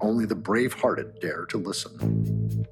[0.00, 2.66] Only the brave hearted dare to listen.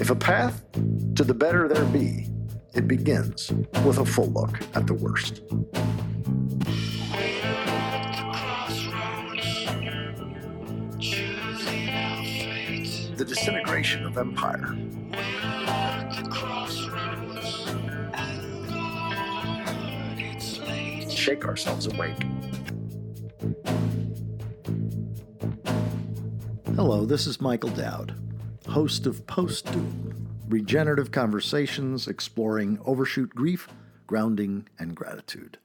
[0.00, 0.64] If a path
[1.14, 2.26] to the better there be,
[2.74, 3.52] it begins
[3.84, 5.42] with a full look at the worst.
[13.16, 14.76] The disintegration of empire.
[21.20, 22.16] Shake ourselves awake.
[26.74, 28.14] Hello, this is Michael Dowd,
[28.66, 30.14] host of Post Doom,
[30.48, 33.68] regenerative conversations exploring overshoot grief,
[34.06, 35.58] grounding, and gratitude.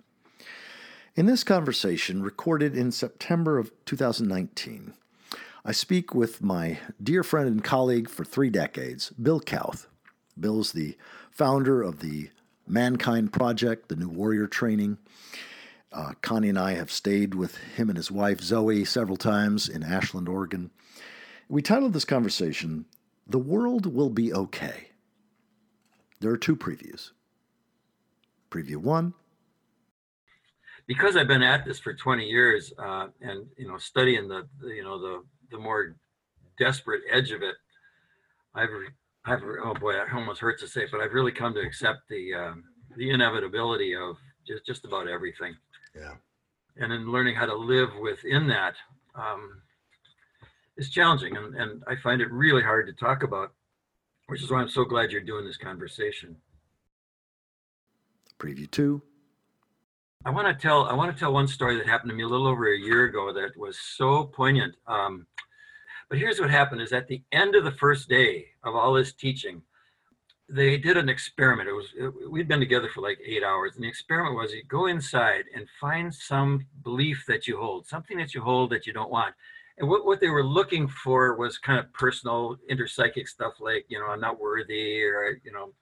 [1.16, 4.94] In this conversation, recorded in September of 2019,
[5.64, 9.88] I speak with my dear friend and colleague for three decades, Bill Kauth.
[10.38, 10.98] Bill's the
[11.32, 12.30] founder of the
[12.68, 14.98] Mankind Project, the New Warrior Training.
[15.92, 19.84] Uh, Connie and I have stayed with him and his wife Zoe several times in
[19.84, 20.72] Ashland, Oregon.
[21.48, 22.86] We titled this conversation,
[23.28, 24.90] The World Will Be Okay.
[26.20, 27.12] There are two previews.
[28.50, 29.14] Preview one.
[30.88, 34.70] Because I've been at this for 20 years uh, and, you know, studying the, the,
[34.70, 35.96] you know, the, the more
[36.60, 37.56] desperate edge of it,
[38.54, 38.70] I've,
[39.26, 42.08] I've, oh boy, it almost hurts to say, it, but I've really come to accept
[42.10, 42.64] the, um,
[42.96, 44.18] the inevitability of
[44.48, 45.56] just, just about everything.
[45.96, 46.14] Yeah.
[46.78, 48.76] And then learning how to live within that
[49.16, 49.62] um,
[50.78, 51.38] is challenging.
[51.38, 53.54] And, and I find it really hard to talk about,
[54.28, 56.36] which is why I'm so glad you're doing this conversation.
[58.40, 59.02] Preview two.
[60.26, 62.28] I want to tell I want to tell one story that happened to me a
[62.28, 64.76] little over a year ago that was so poignant.
[64.88, 65.28] Um,
[66.10, 69.14] but here's what happened: is at the end of the first day of all this
[69.14, 69.62] teaching,
[70.50, 71.70] they did an experiment.
[71.70, 74.64] It was it, we'd been together for like eight hours, and the experiment was you
[74.68, 78.94] go inside and find some belief that you hold, something that you hold that you
[78.94, 79.34] don't want.
[79.78, 84.00] And what, what they were looking for was kind of personal interpsychic stuff like, you
[84.00, 85.74] know, I'm not worthy or, you know,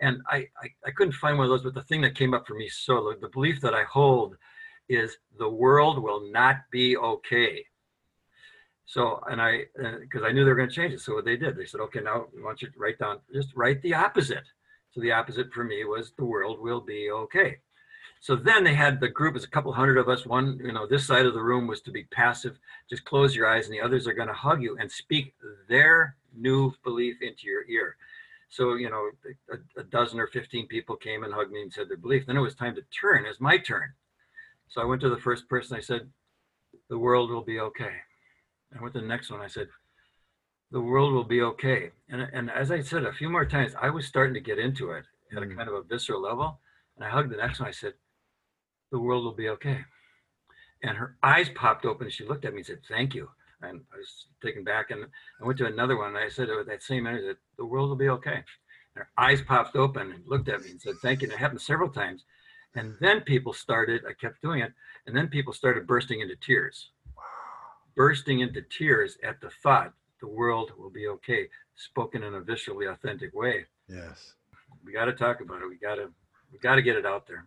[0.00, 2.46] and I, I, I couldn't find one of those, but the thing that came up
[2.46, 4.36] for me so the belief that I hold
[4.88, 7.64] is the world will not be okay.
[8.86, 9.64] So, and I,
[10.00, 11.00] because uh, I knew they were going to change it.
[11.00, 13.54] So what they did, they said, okay, now we want you to write down, just
[13.56, 14.44] write the opposite.
[14.92, 17.58] So the opposite for me was the world will be okay.
[18.20, 20.24] So then they had the group, was a couple hundred of us.
[20.24, 22.58] One, you know, this side of the room was to be passive,
[22.88, 25.34] just close your eyes, and the others are going to hug you and speak
[25.68, 27.96] their new belief into your ear.
[28.48, 29.10] So, you know,
[29.50, 32.24] a, a, dozen or 15 people came and hugged me and said their belief.
[32.24, 33.24] Then it was time to turn.
[33.24, 33.92] It was my turn.
[34.68, 35.76] So I went to the first person.
[35.76, 36.08] I said,
[36.88, 37.94] The world will be okay.
[38.76, 39.40] I went to the next one.
[39.40, 39.68] I said,
[40.70, 41.90] The world will be okay.
[42.08, 44.92] And, and as I said a few more times, I was starting to get into
[44.92, 45.04] it
[45.36, 45.56] at a mm.
[45.56, 46.60] kind of a visceral level.
[46.96, 47.68] And I hugged the next one.
[47.68, 47.94] I said,
[48.92, 49.84] the world will be okay.
[50.82, 53.28] And her eyes popped open and she looked at me and said, thank you.
[53.62, 55.06] And I was taken back and
[55.40, 57.88] I went to another one and I said with that same energy that the world
[57.88, 58.44] will be okay.
[58.94, 61.26] And her eyes popped open and looked at me and said, thank you.
[61.26, 62.24] And it happened several times.
[62.76, 64.72] And then people started, I kept doing it,
[65.06, 66.90] and then people started bursting into tears.
[67.96, 72.90] Bursting into tears at the thought the world will be okay, spoken in a viscerally
[72.90, 73.66] authentic way.
[73.88, 74.34] Yes.
[74.84, 75.68] We got to talk about it.
[75.68, 76.10] We got to
[76.52, 77.46] we got to get it out there.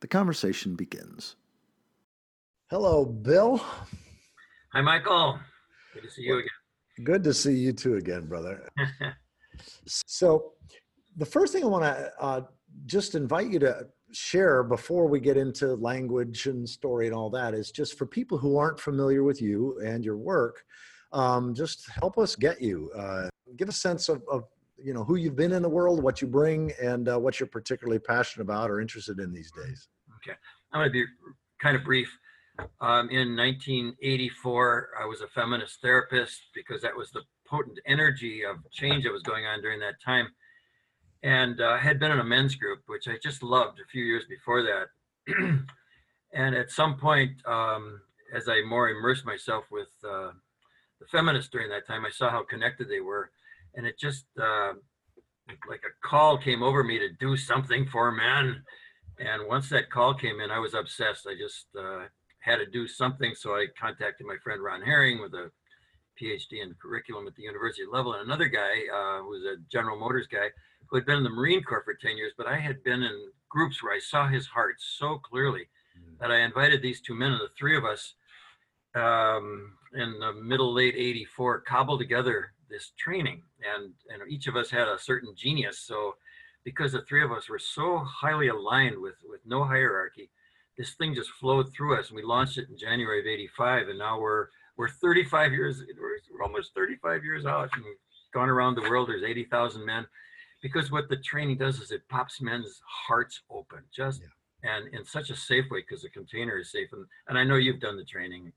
[0.00, 1.36] The conversation begins.
[2.70, 3.58] Hello, Bill.
[4.72, 5.40] Hi, Michael.
[5.94, 6.48] Good to see you again.
[7.04, 8.68] Good to see you too again, brother.
[9.86, 10.52] so,
[11.16, 12.40] the first thing I want to uh,
[12.86, 17.54] just invite you to share before we get into language and story and all that
[17.54, 20.64] is just for people who aren't familiar with you and your work,
[21.12, 22.90] um, just help us get you.
[22.96, 24.44] Uh, give a sense of, of
[24.82, 27.46] you know who you've been in the world, what you bring, and uh, what you're
[27.46, 29.88] particularly passionate about or interested in these days.
[30.16, 30.36] Okay,
[30.72, 31.04] I'm going to be
[31.60, 32.08] kind of brief.
[32.80, 38.56] Um, in 1984, I was a feminist therapist because that was the potent energy of
[38.72, 40.28] change that was going on during that time,
[41.22, 44.24] and uh, had been in a men's group, which I just loved a few years
[44.28, 44.86] before that.
[46.32, 48.00] and at some point, um,
[48.34, 50.30] as I more immersed myself with uh,
[51.00, 53.30] the feminists during that time, I saw how connected they were
[53.74, 54.72] and it just uh,
[55.68, 58.62] like a call came over me to do something for men.
[59.18, 61.26] And once that call came in, I was obsessed.
[61.26, 62.06] I just uh,
[62.40, 63.34] had to do something.
[63.34, 65.50] So I contacted my friend Ron Hering with a
[66.20, 69.98] PhD in curriculum at the university level, and another guy uh, who was a General
[69.98, 70.48] Motors guy
[70.88, 72.32] who had been in the Marine Corps for 10 years.
[72.36, 75.68] But I had been in groups where I saw his heart so clearly
[75.98, 76.18] mm.
[76.20, 78.14] that I invited these two men, and the three of us
[78.94, 83.42] um, in the middle late 84 cobbled together this training,
[83.74, 85.78] and and each of us had a certain genius.
[85.78, 86.16] So,
[86.64, 90.30] because the three of us were so highly aligned with with no hierarchy,
[90.76, 93.98] this thing just flowed through us, and we launched it in January of '85, and
[93.98, 94.48] now we're
[94.78, 95.82] we're 35 years,
[96.32, 97.96] we're almost 35 years out, and we've
[98.32, 99.08] gone around the world.
[99.08, 100.06] There's 80,000 men,
[100.62, 104.76] because what the training does is it pops men's hearts open, just yeah.
[104.76, 106.88] and in such a safe way, because the container is safe.
[106.92, 108.52] And and I know you've done the training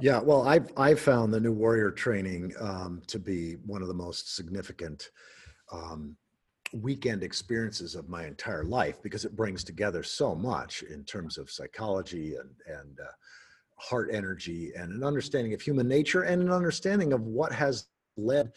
[0.00, 3.94] yeah, well, I've I've found the new warrior training um, to be one of the
[3.94, 5.10] most significant
[5.72, 6.16] um,
[6.74, 11.50] weekend experiences of my entire life because it brings together so much in terms of
[11.50, 13.10] psychology and and uh,
[13.76, 17.86] heart energy and an understanding of human nature and an understanding of what has
[18.18, 18.52] led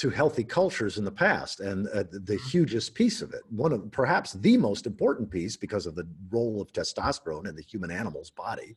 [0.00, 2.48] to healthy cultures in the past and uh, the mm-hmm.
[2.48, 6.62] hugest piece of it one of perhaps the most important piece because of the role
[6.62, 8.74] of testosterone in the human animal's body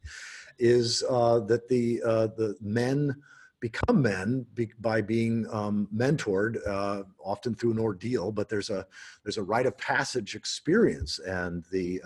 [0.59, 3.15] is uh, that the uh, the men
[3.61, 8.85] become men be, by being um, mentored uh, often through an ordeal but there's a
[9.23, 12.01] there's a rite of passage experience and the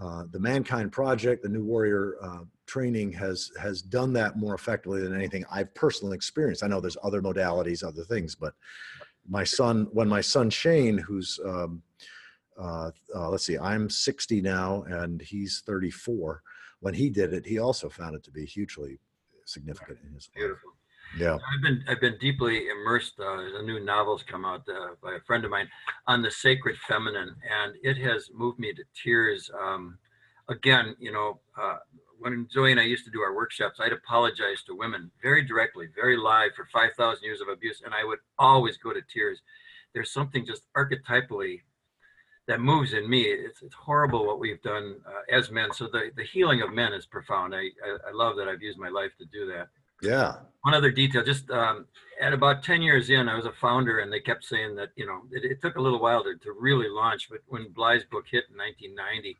[0.00, 5.00] uh, the Mankind Project, the New Warrior uh, training has has done that more effectively
[5.00, 6.62] than anything I've personally experienced.
[6.62, 8.54] I know there's other modalities, other things, but
[9.28, 11.82] my son, when my son Shane, who's um,
[12.58, 16.42] uh, uh let's see, I'm 60 now and he's 34.
[16.80, 18.98] When he did it, he also found it to be hugely
[19.46, 20.36] significant in his life.
[20.36, 20.75] Beautiful.
[21.18, 23.14] Yeah, I've been I've been deeply immersed.
[23.18, 25.68] Uh, a new novel's come out uh, by a friend of mine
[26.06, 29.50] on the sacred feminine, and it has moved me to tears.
[29.58, 29.98] Um,
[30.48, 31.78] again, you know, uh,
[32.18, 35.88] when Zoe and I used to do our workshops, I'd apologize to women very directly,
[35.94, 39.40] very live for five thousand years of abuse, and I would always go to tears.
[39.94, 41.60] There's something just archetypally
[42.48, 43.22] that moves in me.
[43.22, 45.72] It's, it's horrible what we've done uh, as men.
[45.72, 47.54] So the, the healing of men is profound.
[47.54, 49.68] I, I, I love that I've used my life to do that.
[50.02, 50.36] Yeah.
[50.62, 51.86] One other detail, just um,
[52.20, 55.06] at about 10 years in, I was a founder and they kept saying that, you
[55.06, 58.24] know, it, it took a little while to, to really launch, but when Bly's book
[58.30, 59.38] hit in 1990,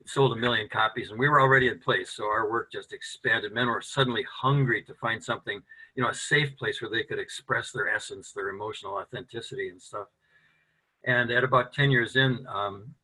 [0.00, 2.10] it sold a million copies and we were already in place.
[2.10, 3.52] So our work just expanded.
[3.52, 5.60] Men were suddenly hungry to find something,
[5.94, 9.80] you know, a safe place where they could express their essence, their emotional authenticity and
[9.80, 10.08] stuff.
[11.04, 12.94] And at about 10 years in, um,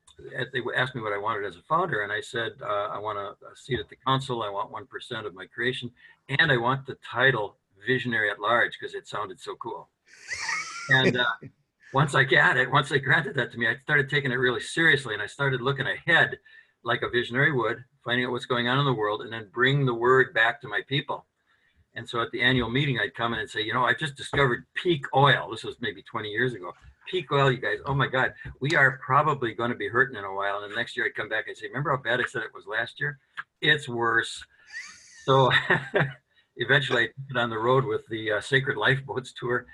[0.53, 3.19] they asked me what I wanted as a founder, and I said uh, I want
[3.19, 4.43] a, a, seat at the council.
[4.43, 5.91] I want one percent of my creation,
[6.29, 7.57] and I want the title
[7.87, 9.89] visionary at large because it sounded so cool.
[10.91, 11.25] And uh,
[11.95, 14.61] once I got it, once they granted that to me, I started taking it really
[14.61, 16.39] seriously, and I started looking ahead
[16.83, 19.85] like a visionary would, finding out what's going on in the world, and then bring
[19.85, 21.27] the word back to my people.
[21.95, 24.15] And so at the annual meeting, I'd come in and say, you know, I just
[24.15, 25.51] discovered peak oil.
[25.51, 26.73] This was maybe 20 years ago
[27.09, 27.79] peak oil, you guys.
[27.87, 30.63] Oh my God, we are probably going to be hurting in a while.
[30.63, 32.55] And the next year I'd come back and say, remember how bad I said it
[32.55, 33.19] was last year?
[33.61, 34.45] It's worse.
[35.25, 35.51] So
[36.57, 39.67] eventually I took on the road with the uh, Sacred Lifeboats tour.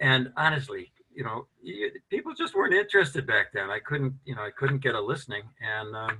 [0.00, 3.70] And honestly, you know, you, people just weren't interested back then.
[3.70, 5.42] I couldn't, you know, I couldn't get a listening.
[5.60, 6.18] And um,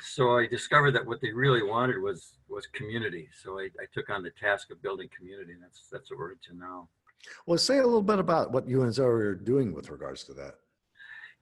[0.00, 3.28] so I discovered that what they really wanted was was community.
[3.42, 5.52] So I, I took on the task of building community.
[5.52, 6.88] And that's that's what we're into now.
[7.46, 10.34] Well, say a little bit about what you and Zoe are doing with regards to
[10.34, 10.56] that.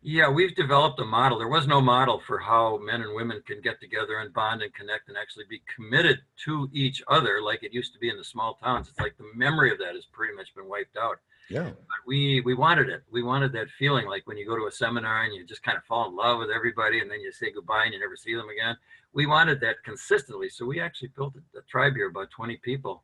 [0.02, 1.38] Yeah, we've developed a model.
[1.38, 4.72] There was no model for how men and women can get together and bond and
[4.72, 8.24] connect and actually be committed to each other like it used to be in the
[8.24, 8.88] small towns.
[8.88, 11.18] It's like the memory of that has pretty much been wiped out.
[11.50, 11.64] Yeah.
[11.64, 13.02] But we we wanted it.
[13.12, 15.76] We wanted that feeling like when you go to a seminar and you just kind
[15.76, 18.34] of fall in love with everybody and then you say goodbye and you never see
[18.34, 18.76] them again.
[19.12, 20.48] We wanted that consistently.
[20.48, 23.02] So we actually built a, a tribe here, about 20 people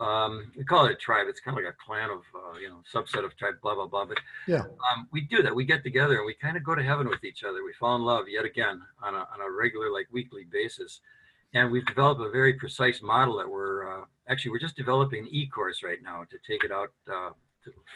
[0.00, 1.26] um, we call it a tribe.
[1.28, 3.86] It's kind of like a clan of, uh, you know, subset of tribe, blah, blah,
[3.86, 4.04] blah.
[4.04, 5.54] But yeah, um, we do that.
[5.54, 7.64] We get together and we kind of go to heaven with each other.
[7.64, 11.00] We fall in love yet again on a, on a regular, like weekly basis.
[11.54, 15.28] And we've developed a very precise model that we're uh, actually, we're just developing an
[15.30, 17.30] e-course right now to take it out uh,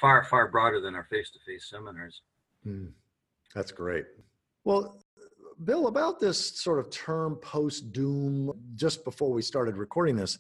[0.00, 2.22] far, far broader than our face-to-face seminars.
[2.66, 2.92] Mm,
[3.54, 4.06] that's great.
[4.64, 5.04] Well,
[5.64, 10.38] Bill, about this sort of term post doom, just before we started recording this,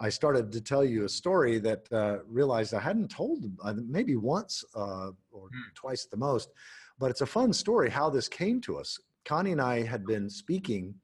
[0.00, 4.14] I started to tell you a story that uh, realized I hadn't told uh, maybe
[4.14, 5.74] once uh, or mm.
[5.74, 6.50] twice at the most,
[6.98, 8.98] but it's a fun story how this came to us.
[9.24, 10.94] Connie and I had been speaking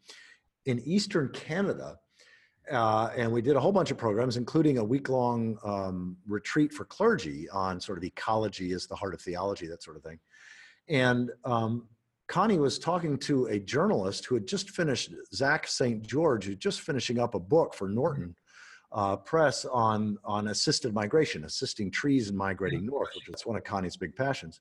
[0.66, 1.96] in Eastern Canada,
[2.70, 6.72] uh, and we did a whole bunch of programs, including a week long um, retreat
[6.72, 10.18] for clergy on sort of ecology as the heart of theology, that sort of thing.
[10.88, 11.88] And um,
[12.28, 16.06] Connie was talking to a journalist who had just finished, Zach St.
[16.06, 18.34] George, who's just finishing up a book for Norton
[18.94, 23.64] uh, press on on assisted migration, assisting trees in migrating north, which is one of
[23.64, 24.60] Connie's big passions.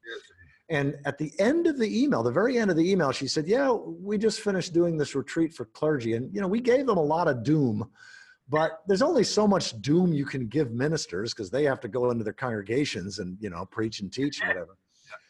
[0.69, 3.47] And at the end of the email, the very end of the email, she said,
[3.47, 6.97] "Yeah, we just finished doing this retreat for clergy, and you know, we gave them
[6.97, 7.87] a lot of doom,
[8.49, 12.09] but there's only so much doom you can give ministers because they have to go
[12.09, 14.77] into their congregations and you know preach and teach and whatever.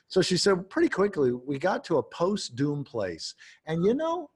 [0.07, 3.33] So she said, pretty quickly, we got to a post doom place.
[3.65, 4.29] And you know,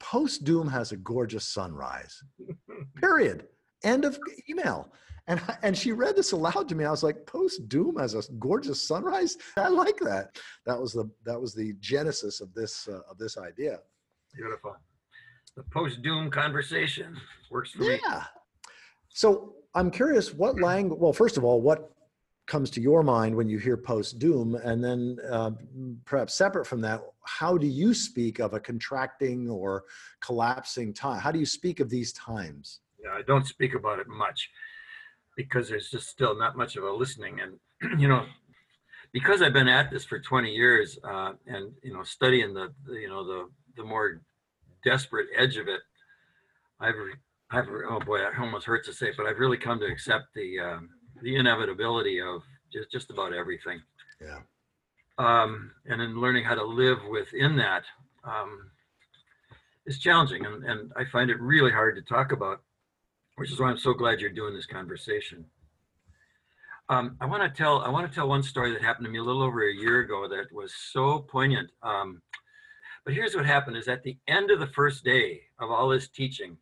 [0.00, 2.22] post doom has a gorgeous sunrise.
[2.96, 3.46] Period.
[3.84, 4.92] End of email.
[5.26, 6.84] And, and she read this aloud to me.
[6.84, 9.38] I was like, post doom as a gorgeous sunrise.
[9.56, 10.36] I like that.
[10.66, 13.78] That was the that was the genesis of this uh, of this idea.
[14.34, 14.76] Beautiful.
[15.56, 17.16] The post doom conversation
[17.50, 18.00] works for me.
[18.04, 18.24] Yeah.
[19.08, 20.98] So I'm curious, what language?
[21.00, 21.94] Well, first of all, what
[22.46, 25.50] comes to your mind when you hear post doom and then uh,
[26.04, 29.84] perhaps separate from that how do you speak of a contracting or
[30.20, 32.83] collapsing time how do you speak of these times yeah
[33.14, 34.50] i don't speak about it much
[35.36, 38.24] because there's just still not much of a listening and you know
[39.12, 43.08] because i've been at this for 20 years uh, and you know studying the, you
[43.08, 44.20] know the the more
[44.84, 45.80] desperate edge of it
[46.80, 46.94] i've
[47.50, 50.26] i've oh boy it almost hurts to say it, but i've really come to accept
[50.34, 50.90] the um,
[51.22, 52.42] the inevitability of
[52.72, 53.80] just, just about everything.
[54.20, 54.40] Yeah.
[55.18, 57.84] Um, and then learning how to live within that
[58.24, 58.70] um,
[59.86, 60.44] is challenging.
[60.44, 62.62] And, and I find it really hard to talk about,
[63.36, 65.44] which is why I'm so glad you're doing this conversation.
[66.88, 69.18] Um, I want to tell I want to tell one story that happened to me
[69.18, 71.70] a little over a year ago that was so poignant.
[71.82, 72.20] Um,
[73.04, 76.08] but here's what happened: is at the end of the first day of all this
[76.08, 76.58] teaching,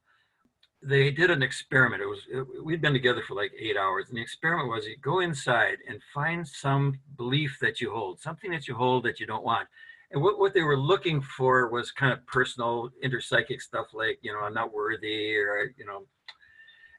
[0.81, 2.03] they did an experiment.
[2.03, 4.97] It was it, we'd been together for like eight hours, and the experiment was you
[5.03, 9.27] go inside and find some belief that you hold, something that you hold that you
[9.27, 9.67] don't want.
[10.13, 14.33] And what, what they were looking for was kind of personal interpsychic stuff like, you
[14.33, 16.05] know, I'm not worthy or, you know,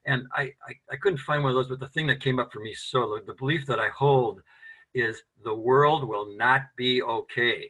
[0.06, 2.52] and I, I, I couldn't find one of those, but the thing that came up
[2.52, 4.42] for me so the, belief that I hold
[4.94, 7.70] is the world will not be okay.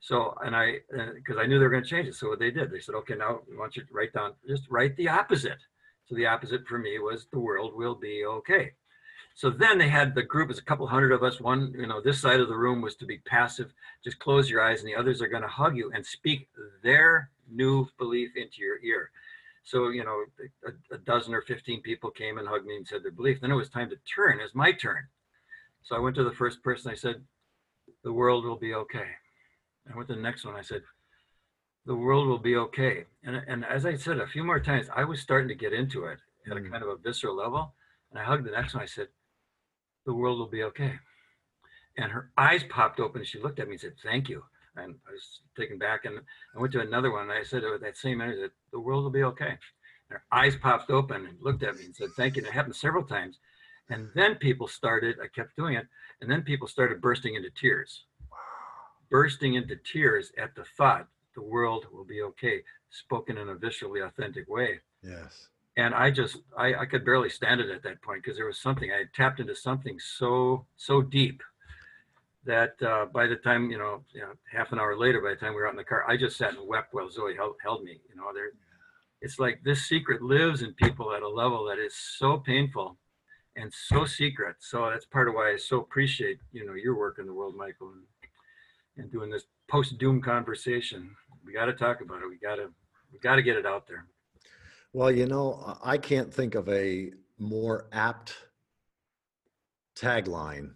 [0.00, 0.78] So, and I,
[1.14, 2.14] because uh, I knew they were going to change it.
[2.14, 4.64] So what they did, they said, okay, now we want you to write down, just
[4.68, 5.58] write the opposite.
[6.06, 8.72] So the opposite for me was the world will be okay.
[9.34, 11.40] So then they had the group, it's a couple hundred of us.
[11.40, 13.72] One, you know, this side of the room was to be passive,
[14.04, 16.48] just close your eyes, and the others are going to hug you and speak
[16.82, 19.10] their new belief into your ear.
[19.64, 20.24] So, you know,
[20.66, 23.40] a, a, dozen or 15 people came and hugged me and said their belief.
[23.40, 24.40] Then it was time to turn.
[24.40, 25.06] It was my turn.
[25.82, 26.90] So I went to the first person.
[26.90, 27.22] I said,
[28.02, 29.06] the world will be okay.
[29.90, 30.56] I went to the next one.
[30.56, 30.82] I said,
[31.86, 33.04] the world will be okay.
[33.24, 36.06] And, and as I said a few more times, I was starting to get into
[36.06, 36.18] it
[36.50, 36.66] at mm.
[36.66, 37.74] a kind of a visceral level.
[38.10, 38.82] And I hugged the next one.
[38.82, 39.08] I said,
[40.06, 40.94] the world will be okay.
[41.96, 44.44] And her eyes popped open and she looked at me and said, thank you.
[44.76, 46.18] And I was taken back and
[46.56, 49.04] I went to another one and I said, with that same energy, that the world
[49.04, 49.50] will be okay.
[49.50, 49.58] And
[50.08, 52.42] her eyes popped open and looked at me and said, thank you.
[52.42, 53.38] And it happened several times.
[53.90, 55.86] And then people started, I kept doing it.
[56.20, 58.04] And then people started bursting into tears
[59.12, 64.04] bursting into tears at the thought the world will be okay, spoken in a viscerally
[64.04, 64.80] authentic way.
[65.02, 65.48] Yes.
[65.76, 68.58] And I just, I, I could barely stand it at that point because there was
[68.58, 71.42] something, I had tapped into something so, so deep
[72.44, 75.36] that uh, by the time, you know, you know, half an hour later, by the
[75.36, 77.54] time we were out in the car, I just sat and wept while Zoe held,
[77.62, 78.00] held me.
[78.08, 78.50] You know, there,
[79.20, 82.96] it's like this secret lives in people at a level that is so painful
[83.56, 84.56] and so secret.
[84.60, 87.54] So that's part of why I so appreciate, you know, your work in the world,
[87.56, 88.02] Michael, and
[88.96, 91.10] and doing this post doom conversation.
[91.44, 92.28] We got to talk about it.
[92.28, 92.70] We got to
[93.12, 94.06] we got to get it out there.
[94.92, 98.34] Well, you know, I can't think of a more apt
[99.96, 100.72] tagline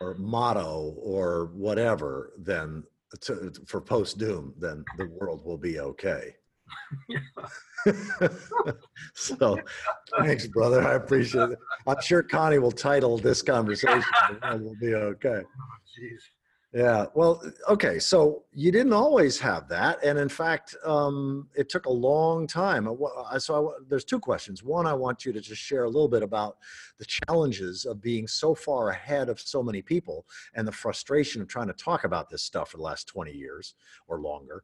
[0.00, 2.82] or motto or whatever then
[3.20, 6.34] to, for post doom then the world will be okay.
[9.14, 9.58] so
[10.18, 10.82] thanks brother.
[10.82, 11.58] I appreciate it.
[11.86, 14.02] I'm sure connie will title this conversation
[14.42, 15.42] will be okay.
[15.44, 15.76] Oh,
[16.76, 17.06] yeah.
[17.14, 17.98] Well, okay.
[17.98, 22.86] So you didn't always have that, and in fact, um, it took a long time.
[23.38, 24.62] So I, there's two questions.
[24.62, 26.58] One, I want you to just share a little bit about
[26.98, 31.48] the challenges of being so far ahead of so many people, and the frustration of
[31.48, 33.74] trying to talk about this stuff for the last 20 years
[34.06, 34.62] or longer.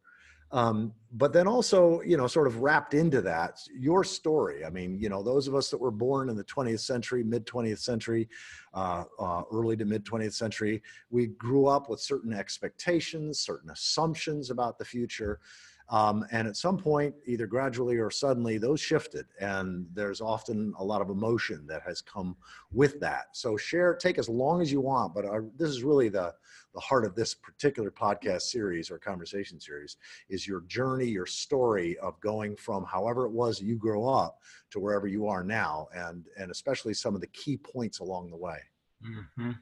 [0.53, 4.65] Um, but then also, you know, sort of wrapped into that, your story.
[4.65, 7.47] I mean, you know, those of us that were born in the 20th century, mid
[7.47, 8.29] 20th century,
[8.75, 14.51] uh, uh, early to mid 20th century, we grew up with certain expectations, certain assumptions
[14.51, 15.41] about the future.
[15.89, 20.85] Um, and at some point, either gradually or suddenly, those shifted, and there's often a
[20.85, 22.37] lot of emotion that has come
[22.73, 23.27] with that.
[23.33, 26.33] So, share, take as long as you want, but our, this is really the
[26.75, 29.97] the heart of this particular podcast series or conversation series
[30.29, 34.39] is your journey, your story of going from however it was you grew up
[34.71, 38.37] to wherever you are now, and and especially some of the key points along the
[38.37, 38.59] way.
[39.05, 39.53] Mm-hmm.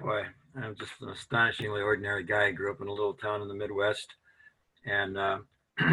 [0.00, 0.22] Boy,
[0.56, 2.46] I'm just an astonishingly ordinary guy.
[2.46, 4.14] I grew up in a little town in the Midwest,
[4.84, 5.38] and uh,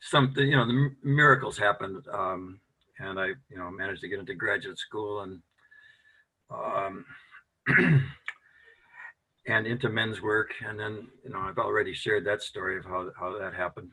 [0.00, 2.04] some, you know, the miracles happened.
[2.12, 2.60] Um,
[3.00, 5.40] and I, you know, managed to get into graduate school and,
[6.50, 7.04] um,
[9.48, 10.52] and into men's work.
[10.66, 13.90] And then, you know, I've already shared that story of how, how that happened.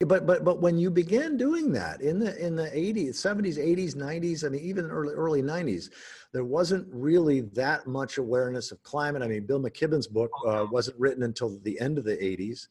[0.00, 3.94] But but but when you began doing that in the in the 80s, 70s, 80s,
[3.94, 5.90] 90s, I mean even early early 90s,
[6.32, 9.22] there wasn't really that much awareness of climate.
[9.22, 12.66] I mean, Bill McKibben's book uh, wasn't written until the end of the 80s,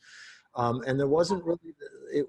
[0.55, 1.73] um, and there wasn't really
[2.11, 2.25] it.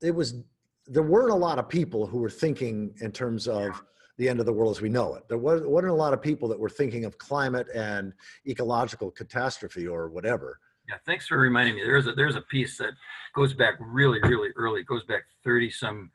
[0.00, 0.42] It was
[0.86, 3.82] there weren't a lot of people who were thinking in terms of
[4.18, 5.28] the end of the world as we know it.
[5.28, 8.12] There was, wasn't a lot of people that were thinking of climate and
[8.46, 10.58] ecological catastrophe or whatever.
[10.88, 11.82] Yeah, thanks for reminding me.
[11.82, 12.92] There's a there's a piece that
[13.34, 14.80] goes back really really early.
[14.80, 16.10] It goes back 30 some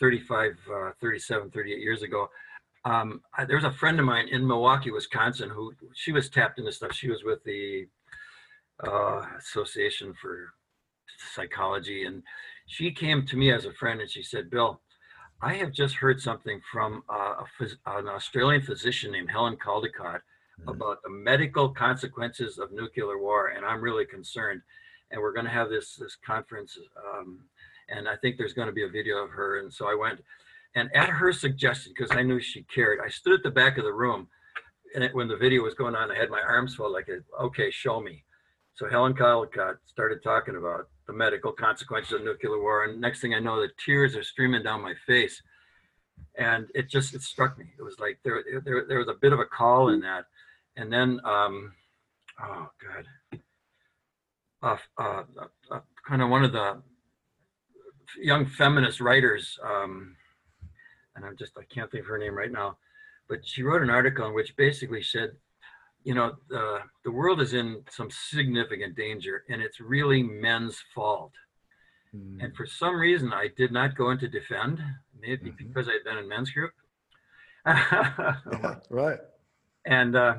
[0.00, 2.28] 35 uh, 37 38 years ago.
[2.84, 6.58] Um, I, there was a friend of mine in Milwaukee, Wisconsin, who she was tapped
[6.58, 6.92] into stuff.
[6.92, 7.86] She was with the
[8.86, 10.54] uh, Association for
[11.34, 12.22] Psychology, and
[12.66, 14.80] she came to me as a friend, and she said, "Bill,
[15.40, 20.20] I have just heard something from uh, a phys- an Australian physician named Helen Caldicott
[20.60, 20.72] Mhm.
[20.74, 24.62] about the medical consequences of nuclear war, and I'm really concerned.
[25.12, 26.76] And we're going to have this this conference,
[27.06, 27.48] um,
[27.88, 29.60] and I think there's going to be a video of her.
[29.60, 30.20] And so I went,
[30.74, 33.84] and at her suggestion, because I knew she cared, I stood at the back of
[33.84, 34.28] the room,
[34.94, 37.08] and it, when the video was going on, I had my arms full, like,
[37.40, 38.24] okay, show me.
[38.74, 43.34] So Helen Caldicott started talking about the medical consequences of nuclear war, and next thing
[43.34, 45.42] I know, the tears are streaming down my face,
[46.36, 47.64] and it just it struck me.
[47.78, 50.26] It was like there there there was a bit of a call in that.
[50.76, 51.72] And then um,
[52.40, 53.40] oh god,
[54.62, 55.22] uh, uh,
[55.70, 56.82] uh, kind of one of the
[58.20, 60.14] young feminist writers, um,
[61.16, 62.76] and I'm just I can't think of her name right now,
[63.30, 65.30] but she wrote an article in which basically said,
[66.04, 71.32] you know, the the world is in some significant danger, and it's really men's fault.
[72.14, 72.42] Mm.
[72.42, 74.82] And for some reason, I did not go into defend,
[75.20, 75.58] maybe Mhm.
[75.58, 76.72] because I'd been in men's group.
[77.66, 78.36] Yeah,
[78.90, 79.18] right.
[79.84, 80.36] and uh,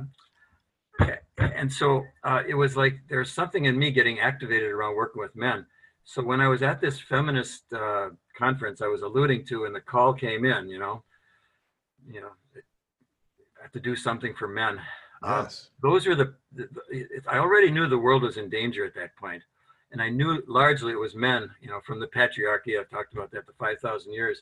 [1.37, 5.35] and so uh, it was like there's something in me getting activated around working with
[5.35, 5.65] men.
[6.03, 9.81] So when I was at this feminist uh, conference I was alluding to, and the
[9.81, 11.03] call came in, you know,
[12.07, 14.79] you know, I have to do something for men.
[15.21, 15.47] Uh,
[15.81, 19.15] those are the, the, the I already knew the world was in danger at that
[19.15, 19.43] point,
[19.91, 22.79] and I knew largely it was men, you know, from the patriarchy.
[22.79, 24.41] I've talked about that for five thousand years,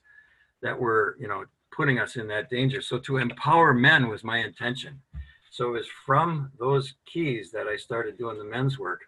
[0.61, 2.81] that were you know putting us in that danger.
[2.81, 5.01] So to empower men was my intention.
[5.51, 9.01] So it was from those keys that I started doing the men's work,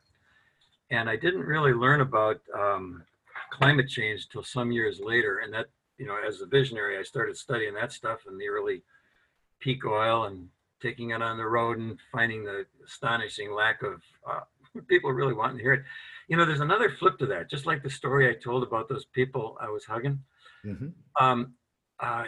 [0.89, 3.03] and I didn't really learn about um,
[3.51, 5.39] climate change till some years later.
[5.39, 5.67] And that
[5.99, 8.81] you know, as a visionary, I started studying that stuff in the early
[9.59, 10.47] peak oil and
[10.81, 14.41] taking it on the road and finding the astonishing lack of uh,
[14.87, 15.83] people really wanting to hear it.
[16.27, 17.49] You know, there's another flip to that.
[17.49, 20.19] Just like the story I told about those people I was hugging.
[20.65, 20.93] Mhm.
[21.19, 21.53] Um,
[21.99, 22.27] I,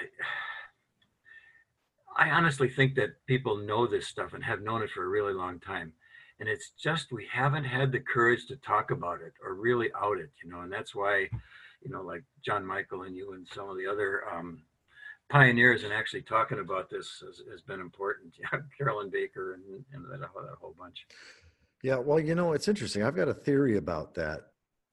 [2.17, 5.33] I honestly think that people know this stuff and have known it for a really
[5.33, 5.93] long time.
[6.39, 10.17] And it's just we haven't had the courage to talk about it or really out
[10.17, 11.29] it, you know, and that's why,
[11.83, 14.63] you know, like John Michael and you and some of the other um,
[15.31, 18.33] pioneers in actually talking about this has, has been important.
[18.39, 19.63] Yeah, Carolyn Baker and,
[19.93, 21.05] and that, that whole bunch.
[21.83, 23.03] Yeah, well, you know, it's interesting.
[23.03, 24.41] I've got a theory about that.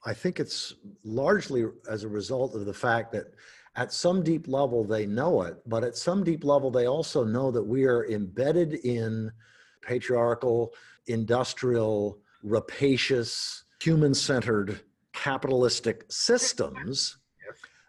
[0.06, 0.74] I think it's
[1.04, 3.34] largely as a result of the fact that
[3.76, 7.50] at some deep level they know it, but at some deep level they also know
[7.50, 9.30] that we are embedded in
[9.82, 10.72] patriarchal,
[11.06, 14.80] industrial, rapacious, human centered
[15.12, 17.18] capitalistic systems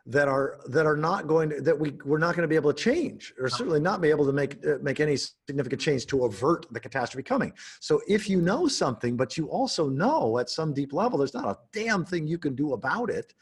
[0.09, 2.73] that are that are not going to that we we're not going to be able
[2.73, 6.25] to change or certainly not be able to make uh, make any significant change to
[6.25, 7.53] avert the catastrophe coming.
[7.79, 11.45] So if you know something but you also know at some deep level there's not
[11.45, 13.35] a damn thing you can do about it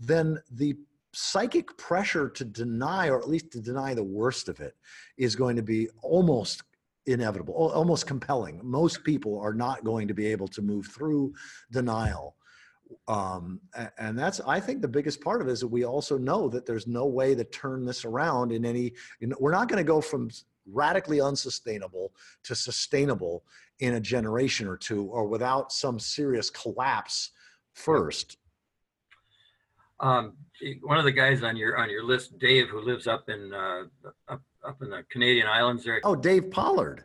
[0.00, 0.76] then the
[1.12, 4.74] psychic pressure to deny or at least to deny the worst of it
[5.16, 6.64] is going to be almost
[7.06, 8.60] inevitable almost compelling.
[8.64, 11.32] Most people are not going to be able to move through
[11.70, 12.34] denial
[13.06, 13.60] um,
[13.98, 16.66] and that's i think the biggest part of it is that we also know that
[16.66, 19.84] there's no way to turn this around in any you know, we're not going to
[19.86, 20.30] go from
[20.70, 23.44] radically unsustainable to sustainable
[23.80, 27.30] in a generation or two or without some serious collapse
[27.74, 28.36] first
[30.00, 30.34] Um,
[30.82, 33.84] one of the guys on your on your list, Dave, who lives up in uh,
[34.28, 36.00] up up in the Canadian islands there.
[36.04, 37.04] oh dave pollard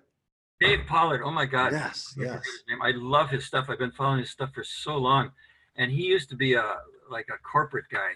[0.60, 1.22] Dave Pollard.
[1.24, 1.72] Oh my God.
[1.74, 2.42] yes yes.
[2.82, 3.66] I love his stuff.
[3.70, 5.32] I've been following his stuff for so long,
[5.76, 6.78] and he used to be a
[7.10, 8.12] like a corporate guy,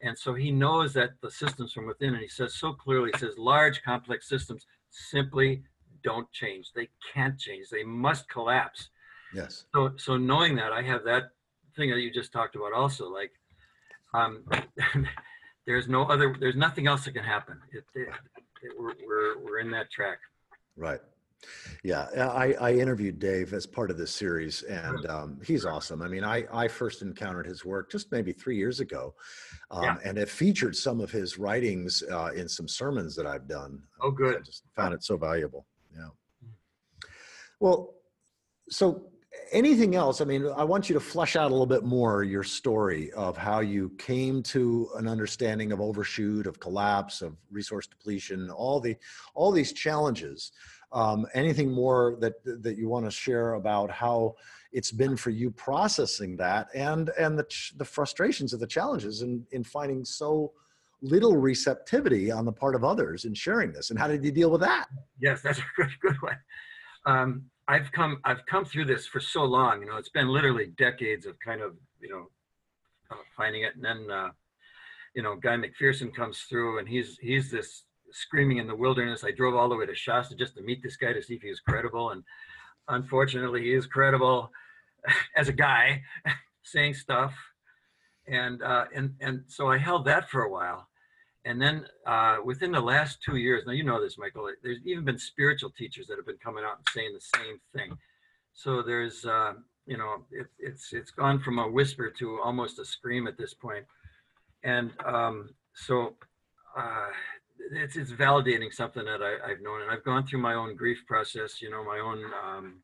[0.00, 2.14] and so he knows that the systems from within.
[2.14, 5.62] And he says so clearly, he says large complex systems simply
[6.02, 6.72] don't change.
[6.74, 7.68] They can't change.
[7.70, 8.90] They must collapse.
[9.32, 11.30] yes So so knowing that, I have that
[11.76, 13.08] thing that you just talked about also.
[13.08, 13.32] Like
[14.14, 14.44] um,
[15.66, 17.60] there's no other, there's nothing else that can happen.
[17.72, 18.08] It, it,
[18.62, 20.18] it, we're, we're, we're in that track.
[20.76, 21.00] Right.
[21.82, 26.00] Yeah, I, I interviewed Dave as part of this series, and um, he's awesome.
[26.02, 29.14] I mean, I, I first encountered his work just maybe three years ago,
[29.70, 29.96] um, Yeah.
[30.04, 33.82] and it featured some of his writings uh, in some sermons that I've done.
[34.00, 34.36] Oh, good.
[34.36, 35.66] I just found it so valuable.
[35.94, 36.08] Yeah.
[37.60, 37.94] Well,
[38.70, 39.10] so
[39.52, 40.20] anything else?
[40.20, 43.36] I mean, I want you to flesh out a little bit more your story of
[43.36, 48.96] how you came to an understanding of overshoot, of collapse, of resource depletion, all the
[49.34, 50.52] all these challenges.
[50.94, 54.36] Um, anything more that that you want to share about how
[54.72, 59.44] it's been for you processing that and and the the frustrations of the challenges in
[59.50, 60.52] in finding so
[61.02, 64.50] little receptivity on the part of others in sharing this and how did you deal
[64.50, 64.86] with that
[65.20, 66.38] Yes, that's a good, good one.
[67.06, 70.72] Um, I've come, I've come through this for so long, you know, it's been literally
[70.76, 72.26] decades of kind of, you know,
[73.10, 73.74] uh, finding it.
[73.76, 74.28] And then, uh,
[75.14, 79.24] you know, Guy McPherson comes through and he's, he's this screaming in the wilderness.
[79.24, 81.42] I drove all the way to Shasta just to meet this guy to see if
[81.42, 82.10] he was credible.
[82.10, 82.22] And
[82.88, 84.50] unfortunately he is credible
[85.36, 86.02] as a guy
[86.62, 87.34] saying stuff.
[88.26, 90.88] And, uh, and, and so I held that for a while.
[91.44, 95.04] And then uh, within the last two years, now you know this, Michael, there's even
[95.04, 97.98] been spiritual teachers that have been coming out and saying the same thing.
[98.54, 102.84] So there's, uh, you know, it, it's it's gone from a whisper to almost a
[102.84, 103.84] scream at this point.
[104.62, 106.14] And um, so
[106.74, 107.10] uh,
[107.72, 110.98] it's it's validating something that I, I've known, and I've gone through my own grief
[111.06, 111.60] process.
[111.60, 112.24] You know, my own.
[112.44, 112.80] Um,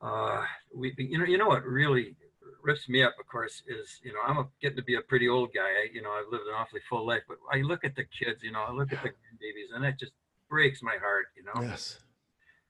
[0.00, 2.14] uh, we, you know, you know what really
[2.62, 5.28] rips me up, of course, is you know I'm a, getting to be a pretty
[5.28, 5.62] old guy.
[5.62, 8.42] I, you know, I've lived an awfully full life, but I look at the kids.
[8.42, 10.12] You know, I look at the babies, and it just
[10.48, 11.26] breaks my heart.
[11.36, 11.98] You know, yes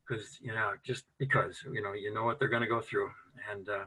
[0.08, 3.10] because you know, just because you know, you know what they're going to go through,
[3.52, 3.86] and um,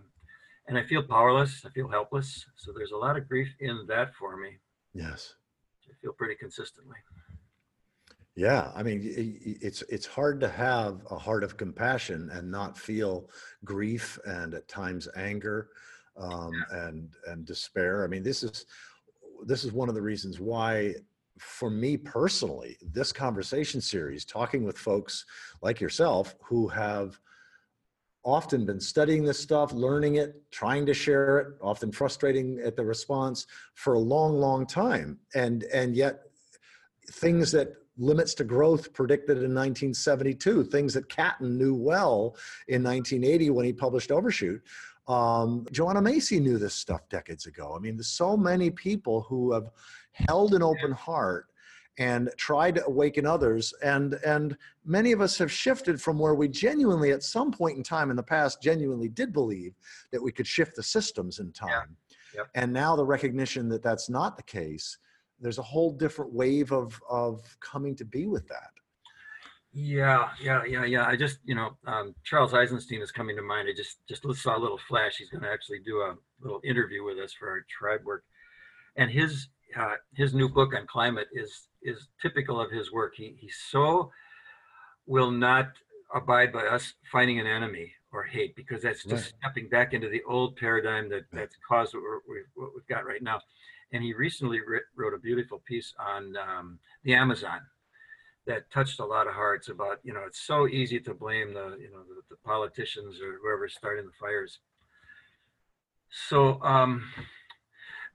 [0.67, 1.63] and I feel powerless.
[1.65, 2.45] I feel helpless.
[2.55, 4.57] So there's a lot of grief in that for me.
[4.93, 5.35] yes
[5.91, 6.97] I feel pretty consistently.
[8.35, 13.29] Yeah, I mean, it's it's hard to have a heart of compassion and not feel
[13.65, 15.69] grief and at times anger
[16.17, 18.05] um, and and despair.
[18.05, 18.65] I mean, this is
[19.45, 20.95] this is one of the reasons why,
[21.39, 25.25] for me personally, this conversation series, talking with folks
[25.61, 27.19] like yourself who have
[28.23, 32.85] often been studying this stuff, learning it, trying to share it, often frustrating at the
[32.85, 36.21] response for a long, long time, and and yet
[37.11, 42.35] things that limits to growth predicted in 1972, things that Catton knew well
[42.67, 44.61] in 1980 when he published Overshoot.
[45.07, 47.73] Um, Joanna Macy knew this stuff decades ago.
[47.75, 49.69] I mean, there's so many people who have
[50.13, 51.47] held an open heart
[51.97, 56.47] and try to awaken others and and many of us have shifted from where we
[56.47, 59.73] genuinely at some point in time in the past genuinely did believe
[60.11, 61.95] that we could shift the systems in time
[62.33, 62.47] Yep.
[62.55, 64.97] and now the recognition that that's not the case
[65.41, 68.71] there's a whole different wave of of coming to be with that
[69.73, 71.05] Yeah, yeah, yeah, yeah.
[71.07, 73.69] I just, you know, um, Charles Eisenstein is coming to mind.
[73.69, 75.15] I just just saw a little flash.
[75.17, 78.23] He's going to actually do a little interview with us for our tribe work,
[78.97, 83.13] and his uh, his new book on climate is is typical of his work.
[83.15, 84.11] He he so
[85.05, 85.69] will not
[86.13, 89.33] abide by us finding an enemy or hate because that's just Right.
[89.39, 93.21] stepping back into the old paradigm that that's caused what, we're, what we've got right
[93.23, 93.39] now.
[93.93, 97.61] And he recently writ, wrote a beautiful piece on um, the Amazon
[98.45, 101.77] that touched a lot of hearts about you know it's so easy to blame the
[101.79, 104.59] you know the, the politicians or whoever's starting the fires
[106.09, 107.03] so um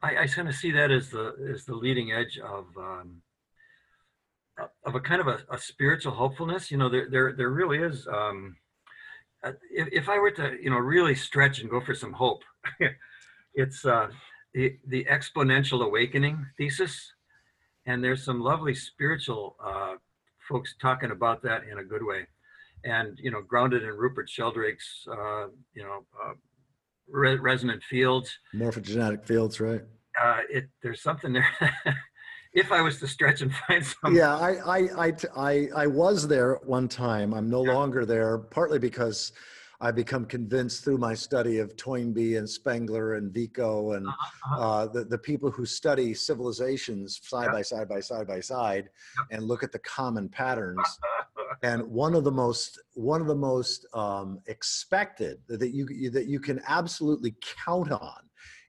[0.03, 3.23] i, I kind of see that as the as the leading edge of um
[4.85, 8.07] of a kind of a, a spiritual hopefulness you know there there, there really is
[8.07, 8.57] um
[9.45, 12.43] uh, if, if i were to you know really stretch and go for some hope
[13.55, 14.09] it's uh
[14.55, 17.13] the the exponential awakening thesis
[17.87, 19.95] and there's some lovely spiritual uh,
[20.49, 22.27] folks talking about that in a good way.
[22.85, 26.35] And you know grounded in rupert sheldrake's uh, you know uh,
[27.09, 28.31] re- resonant fields.
[28.55, 29.83] Morphogenetic fields right?
[30.21, 31.47] Uh, it there's something there.
[32.53, 34.17] If i was to stretch and find some.
[34.17, 37.35] Yeah I, I, I, I, I was there at one time.
[37.35, 37.75] I'm no Yeah.
[37.75, 39.33] longer there partly because
[39.79, 44.61] i become convinced through my study of toynbee and spengler and vico and uh-huh.
[44.63, 47.53] uh, the, the people who study civilizations side Yeah.
[47.53, 48.89] by side by side by side
[49.31, 50.89] and look at the common patterns
[51.63, 56.41] and one of the most one of the most um, expected that you that you
[56.41, 58.21] can absolutely count on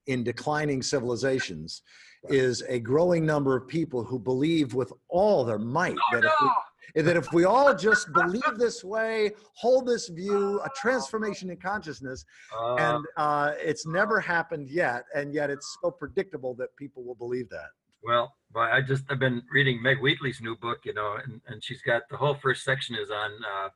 [0.07, 1.83] in declining civilizations
[2.29, 6.31] is a growing number of people who believe with all their might oh, that if
[6.41, 11.57] we, that if we all just believe this way, hold this view, a transformation in
[11.57, 12.25] consciousness,
[12.57, 17.15] Uh, and uh, it's never happened yet, and yet it's so predictable that people will
[17.15, 17.69] believe that.
[18.03, 21.63] Well, but I just I've been reading Meg Wheatley's new book, you know, and, and
[21.63, 23.69] she's got the whole first section is on, uh,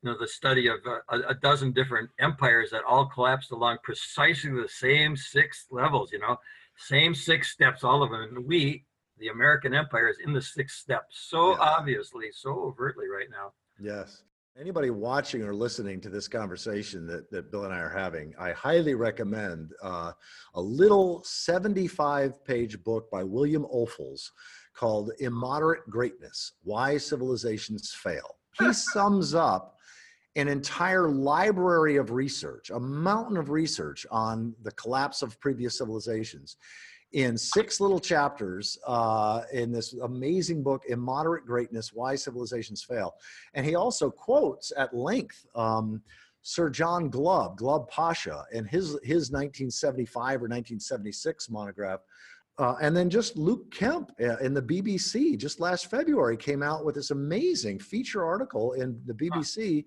[0.00, 3.76] you know, the study of uh, a, a dozen different empires that all collapsed along
[3.84, 6.38] precisely the same six levels, you know,
[6.78, 8.22] same six steps, all of them.
[8.22, 8.86] And we,
[9.18, 11.58] the American empire, is in the sixth step so Yeah.
[11.60, 13.52] obviously, so overtly right now.
[13.78, 14.22] Yes.
[14.60, 18.52] Anybody watching or listening to this conversation that, that Bill and I are having, I
[18.52, 20.12] highly recommend uh,
[20.54, 24.28] a little 75 page book by William Ophuls
[24.74, 28.36] called Immoderate Greatness Why Civilizations Fail.
[28.58, 29.78] He sums up
[30.36, 36.58] an entire library of research, a mountain of research on the collapse of previous civilizations
[37.12, 43.14] in six little chapters uh, in this amazing book, Immoderate Greatness Why Civilizations Fail.
[43.54, 46.02] And he also quotes at length um,
[46.42, 52.00] Sir John Glubb, Glubb Pasha, and his, his 1975 or 1976 monograph.
[52.58, 56.84] Uh, and then just Luke Kemp uh, in the BBC just last February came out
[56.84, 59.84] with this amazing feature article in the BBC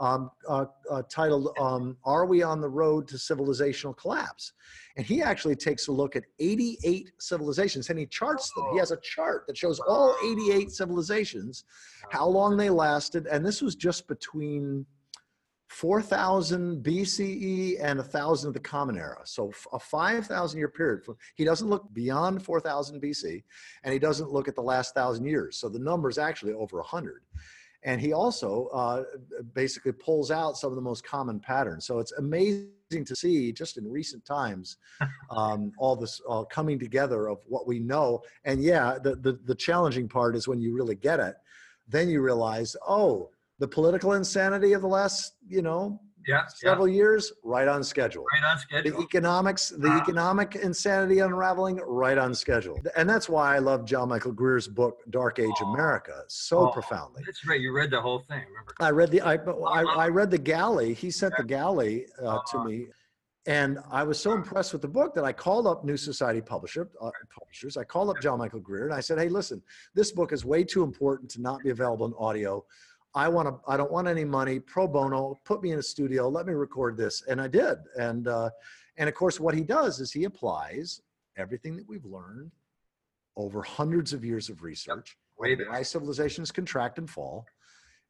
[0.00, 4.52] um, uh, uh, titled um, Are We on the Road to Civilizational Collapse?
[4.96, 8.64] And he actually takes a look at 88 civilizations and he charts them.
[8.72, 11.64] He has a chart that shows all 88 civilizations,
[12.10, 13.26] how long they lasted.
[13.26, 14.84] And this was just between
[15.68, 19.20] 4000 BCE and 1000 of the Common Era.
[19.24, 21.04] So a 5,000 year period.
[21.36, 23.42] He doesn't look beyond 4000 BC
[23.84, 25.58] and he doesn't look at the last thousand years.
[25.58, 27.22] So the number is actually over 100.
[27.84, 29.04] And he also uh,
[29.54, 31.86] basically pulls out some of the most common patterns.
[31.86, 34.78] So it's amazing to see just in recent times
[35.30, 38.22] um, all this all coming together of what we know.
[38.44, 41.36] And yeah, the, the, the challenging part is when you really get it,
[41.86, 46.88] then you realize, oh, the political insanity of the last, you know, Yeah, yeah, several
[46.88, 48.24] years, right on schedule.
[48.32, 48.92] right on schedule.
[48.92, 49.96] The economics, the Wow.
[49.96, 52.80] economic insanity unraveling, right on schedule.
[52.96, 55.72] And that's why I love John Michael Greer's book, Dark Age Oh.
[55.72, 56.66] America, so Oh.
[56.68, 57.22] profoundly.
[57.26, 57.60] That's right.
[57.60, 58.42] You read the whole thing.
[58.48, 58.74] Remember?
[58.80, 60.94] I read the I, I, I read the galley.
[60.94, 62.64] He sent the galley uh, to Uh-huh.
[62.68, 62.86] me,
[63.46, 66.90] and I was so impressed with the book that I called up New Society Publisher
[67.00, 67.76] uh, publishers.
[67.76, 69.62] I called up John Michael Greer and I said, "Hey, listen,
[69.94, 72.64] this book is way too important to not be available in audio.
[73.18, 73.58] I want to.
[73.66, 74.60] I don't want any money.
[74.60, 75.36] Pro bono.
[75.44, 76.28] Put me in a studio.
[76.28, 77.78] Let me record this." And I did.
[77.96, 78.50] And uh,
[78.96, 81.00] and of course, what he does is he applies
[81.36, 82.52] everything that we've learned
[83.36, 85.16] over hundreds of years of research
[85.56, 85.68] back.
[85.68, 87.44] why civilizations contract and fall,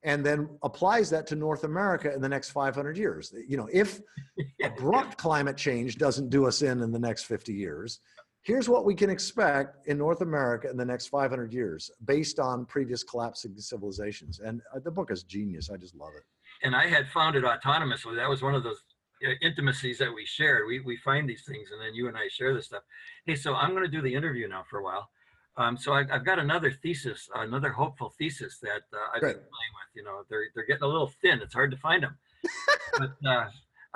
[0.03, 3.33] and then applies that to North America in the next 500 years.
[3.49, 4.01] You know, if
[4.63, 8.01] abrupt climate change doesn't do us in in the next 50 years,
[8.43, 12.65] here's what we can expect in North America in the next 500 years based on
[12.67, 14.41] previous collapsing civilizations.
[14.41, 15.71] And uh, the book is genius.
[15.71, 16.25] I just love it.
[16.63, 18.17] and I had found it autonomously.
[18.17, 18.83] That was one of those
[19.27, 20.63] uh, intimacies that we shared.
[20.69, 22.83] We we find these things, and then you and I share this stuff.
[23.27, 25.09] Hey, so I'm going to do the interview now for a while.
[25.57, 29.35] Um, so I, I've got another thesis, another hopeful thesis that uh, I've Great.
[29.35, 29.91] been playing with.
[29.97, 31.41] You know, they're they're getting a little thin.
[31.43, 32.17] It's hard to find them.
[32.99, 33.47] but uh,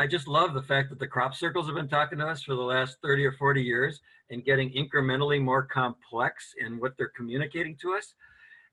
[0.03, 2.57] I just love the fact that the crop circles have been talking to us for
[2.57, 7.77] the last 30 or 40 years and getting incrementally more complex in what they're communicating
[7.83, 8.12] to us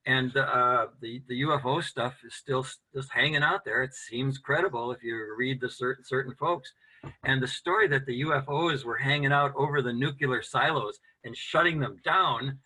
[0.07, 2.65] and uh, the the UFO stuff is still
[2.95, 3.83] just hanging out there.
[3.83, 6.73] It seems credible if you read the certain certain folks,
[7.23, 11.79] and the story that the UFOs were hanging out over the nuclear silos and shutting
[11.79, 12.57] them down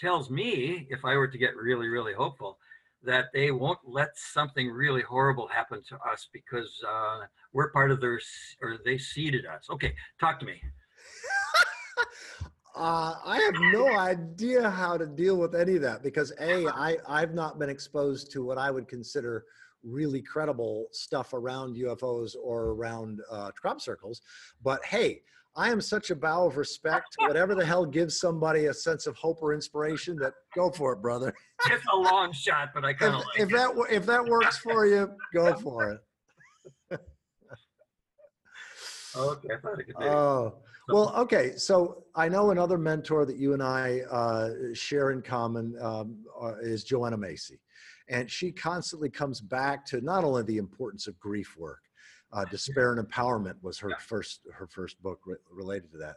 [0.00, 2.56] tells me, if I were to get really really hopeful,
[3.02, 7.20] that they won't let something really horrible happen to us because uh,
[7.52, 8.20] we're part of their
[8.60, 9.66] or they seeded us.
[9.70, 10.60] Okay, talk to me.
[12.76, 16.98] Uh, I have no idea how to deal with any of that because a I
[17.08, 19.46] I've not been exposed to what I would consider
[19.82, 24.20] really credible stuff around UFOs or around uh, crop circles.
[24.62, 25.22] But hey,
[25.56, 27.16] I am such a bow of respect.
[27.18, 31.00] Whatever the hell gives somebody a sense of hope or inspiration, that go for it,
[31.00, 31.34] brother.
[31.70, 33.52] It's a long shot, but I kind of like if it.
[33.52, 36.00] that if that works for you, go for it.
[39.16, 39.94] Okay, I thought I could.
[39.98, 41.52] Oh, well, okay.
[41.56, 46.56] So I know another mentor that you and I uh, share in common um, uh,
[46.60, 47.58] is Joanna Macy.
[48.08, 51.80] And she constantly comes back to not only the importance of grief work,
[52.36, 56.16] uh, Despair and Empowerment was her first her first book re- related to that,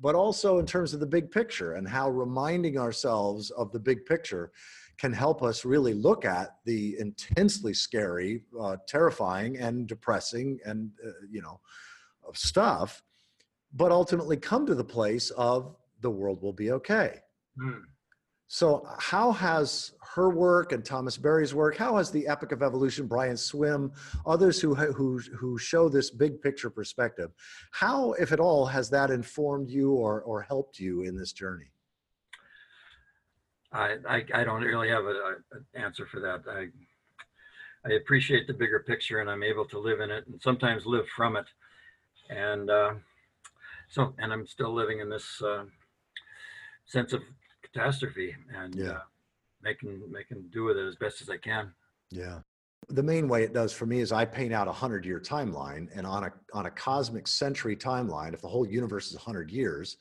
[0.00, 4.06] but also in terms of the big picture and how reminding ourselves of the big
[4.06, 4.50] picture
[4.96, 11.10] can help us really look at the intensely scary, uh, terrifying, and depressing, and uh,
[11.30, 11.60] you know,
[12.32, 13.02] stuff,
[13.74, 17.18] but ultimately come to the place of the world will be okay.
[17.60, 17.80] Hmm.
[18.52, 23.06] So, how has her work and Thomas Berry's work, how has the Epic of Evolution,
[23.06, 23.92] Brian Swimme,
[24.26, 27.30] others who who who show this big picture perspective,
[27.70, 31.70] how, if at all, has that informed you or or helped you in this journey?
[33.72, 36.42] I I, I don't really have an answer for that.
[36.50, 36.70] I
[37.88, 41.06] I appreciate the bigger picture, and I'm able to live in it, and sometimes live
[41.16, 41.46] from it,
[42.30, 42.94] and uh,
[43.88, 45.66] so and I'm still living in this uh,
[46.86, 47.22] sense of
[47.72, 48.90] catastrophe and Yeah.
[48.90, 49.00] uh,
[49.62, 51.72] making making do with it as best as I can.
[52.10, 52.40] Yeah.
[52.88, 55.88] The main way it does for me is I paint out a hundred year timeline,
[55.94, 59.50] and on a on a cosmic century timeline, if the whole universe is a hundred
[59.50, 59.96] years,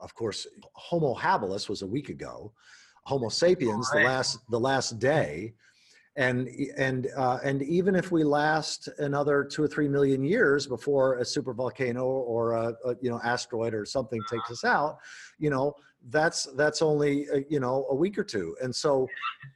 [0.00, 2.52] of course, Homo habilis was a week ago,
[3.04, 5.54] Homo sapiens the last the last day,
[6.16, 11.18] and and uh, and even if we last another two or three million years before
[11.18, 14.98] a super volcano or a, a you know asteroid or something takes us out,
[15.38, 15.74] you know
[16.10, 19.08] that's that's only uh, you know a week or two, and so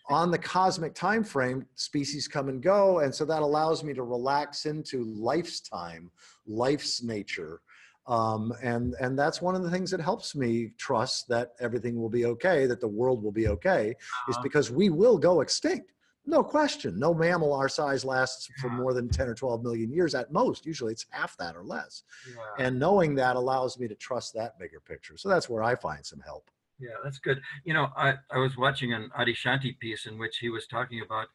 [0.08, 3.00] on the cosmic time frame species come and go.
[3.00, 6.10] And so that allows me to relax into life's time
[6.46, 7.60] life's nature.
[8.06, 12.08] Um, and and that's one of the things that helps me trust that everything will
[12.08, 14.42] be okay that the world will be okay is Uh-huh.
[14.44, 15.90] because we will go extinct
[16.26, 20.14] no question no mammal our size lasts for more than 10 or 12 million years
[20.14, 22.66] at most usually it's half that or less Yeah.
[22.66, 26.04] and knowing that allows me to trust that bigger picture so that's where i find
[26.04, 27.38] some help Yeah, that's good.
[27.64, 31.00] You know, I, I was watching an Adi Shanti piece in which he was talking
[31.06, 31.28] about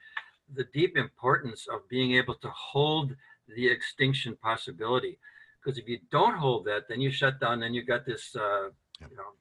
[0.58, 3.08] the deep importance of being able to hold
[3.56, 5.18] the extinction possibility.
[5.58, 8.66] Because if you don't hold that, then you shut down, then you got this, uh,
[9.02, 9.10] Yep.
[9.12, 9.32] you know,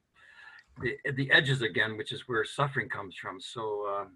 [0.82, 3.36] the, the edges again, which is where suffering comes from.
[3.54, 3.62] So,
[3.94, 4.08] um,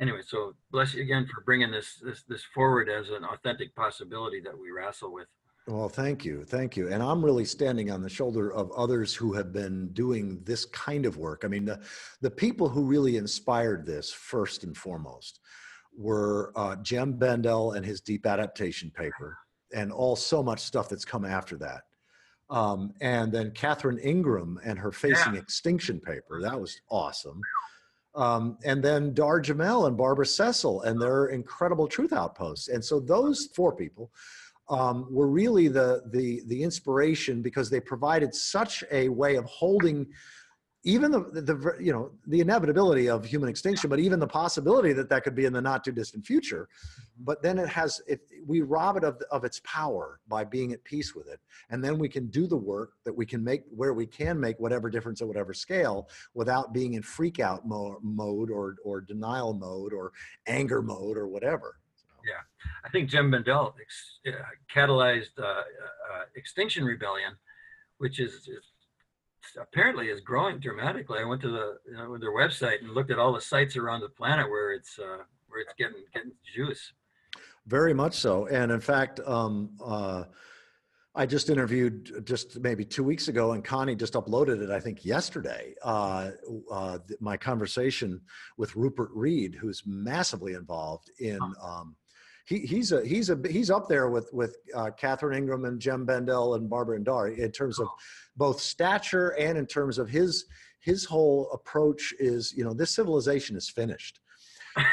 [0.00, 4.40] anyway, so bless you again for bringing this, this, this forward as an authentic possibility
[4.40, 5.26] that we wrestle with.
[5.66, 6.44] Well, thank you.
[6.44, 6.88] Thank you.
[6.88, 11.04] And I'm really standing on the shoulder of others who have been doing this kind
[11.04, 11.42] of work.
[11.44, 11.78] I mean, the,
[12.22, 15.40] the people who really inspired this, first and foremost,
[15.94, 19.36] were uh, Jem Bendell and his deep adaptation paper,
[19.74, 21.82] and all so much stuff that's come after that.
[22.48, 26.40] Um, and then Catherine Ingram and her Facing Extinction paper.
[26.40, 27.42] That was awesome.
[28.14, 32.68] Um, and then Dahr Jamail and Barbara Cecil and their incredible truth outposts.
[32.68, 34.10] And so those four people
[34.70, 40.06] um, were really the the the inspiration because they provided such a way of holding
[40.84, 45.08] even the, the you know the inevitability of human extinction but even the possibility that
[45.08, 46.68] that could be in the not too distant future.
[47.20, 50.84] But then it has if we rob it of, of its power by being at
[50.84, 53.92] peace with it and then we can do the work that we can make where
[53.92, 58.50] we can make whatever difference at whatever scale without being in freak out mo- mode
[58.50, 60.12] or or denial mode or
[60.46, 61.76] anger mode or whatever.
[62.24, 62.42] Yeah.
[62.84, 67.34] I think Jim Bendell ex- uh, catalyzed uh, uh, uh, Extinction Rebellion,
[67.98, 68.72] which is, is
[69.60, 71.18] apparently is growing dramatically.
[71.20, 74.00] I went to the you know, their website and looked at all the sites around
[74.00, 76.92] the planet where it's uh, where it's getting getting juice.
[77.66, 78.46] Very much so.
[78.46, 80.24] And in fact, um, uh,
[81.14, 85.04] I just interviewed just maybe two weeks ago, and Connie just uploaded it, I think,
[85.04, 85.74] yesterday.
[85.82, 86.30] Uh,
[86.70, 88.20] uh, my conversation
[88.56, 91.40] with Rupert Read, who's massively involved in.
[91.62, 91.96] Um,
[92.48, 96.06] he, he's a he's a he's up there with with uh, Catherine Ingram and Jem
[96.06, 97.88] Bendell and Barbara and Dahr in terms of
[98.36, 100.46] both stature and in terms of his
[100.80, 104.20] his whole approach is you know this civilization is finished.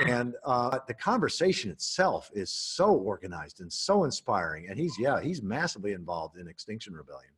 [0.08, 5.42] And uh, the conversation itself is so organized and so inspiring and he's yeah he's
[5.42, 7.32] massively involved in extinction rebellion.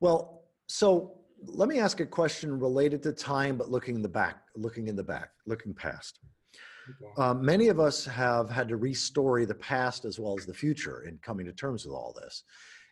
[0.00, 4.42] Well so let me ask a question related to time but looking in the back
[4.56, 6.18] looking in the back looking past
[7.16, 11.02] um, many of us have had to restory the past as well as the future
[11.02, 12.44] in coming to terms with all this.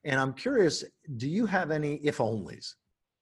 [0.04, 0.84] And i'm curious
[1.16, 2.74] do you have any if onlys?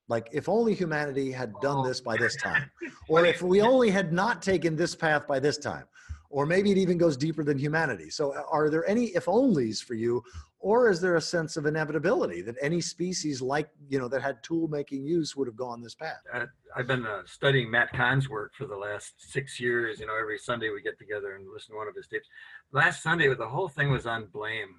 [0.07, 2.69] Like if only humanity had done this by this time
[3.09, 5.85] or if we only had not taken this path by this time
[6.31, 9.93] or maybe it even goes deeper than humanity so are there any if onlys for
[9.93, 10.23] you
[10.59, 14.41] or is there a sense of inevitability that any species like you know that had
[14.41, 18.29] tool making use would have gone this path Uh, I've been uh, studying Matt Kahn's
[18.29, 19.99] work for the last six years.
[19.99, 22.29] You know, every Sunday we get together and listen to one of his tapes.
[22.71, 24.71] Last Sunday, the whole thing was on blame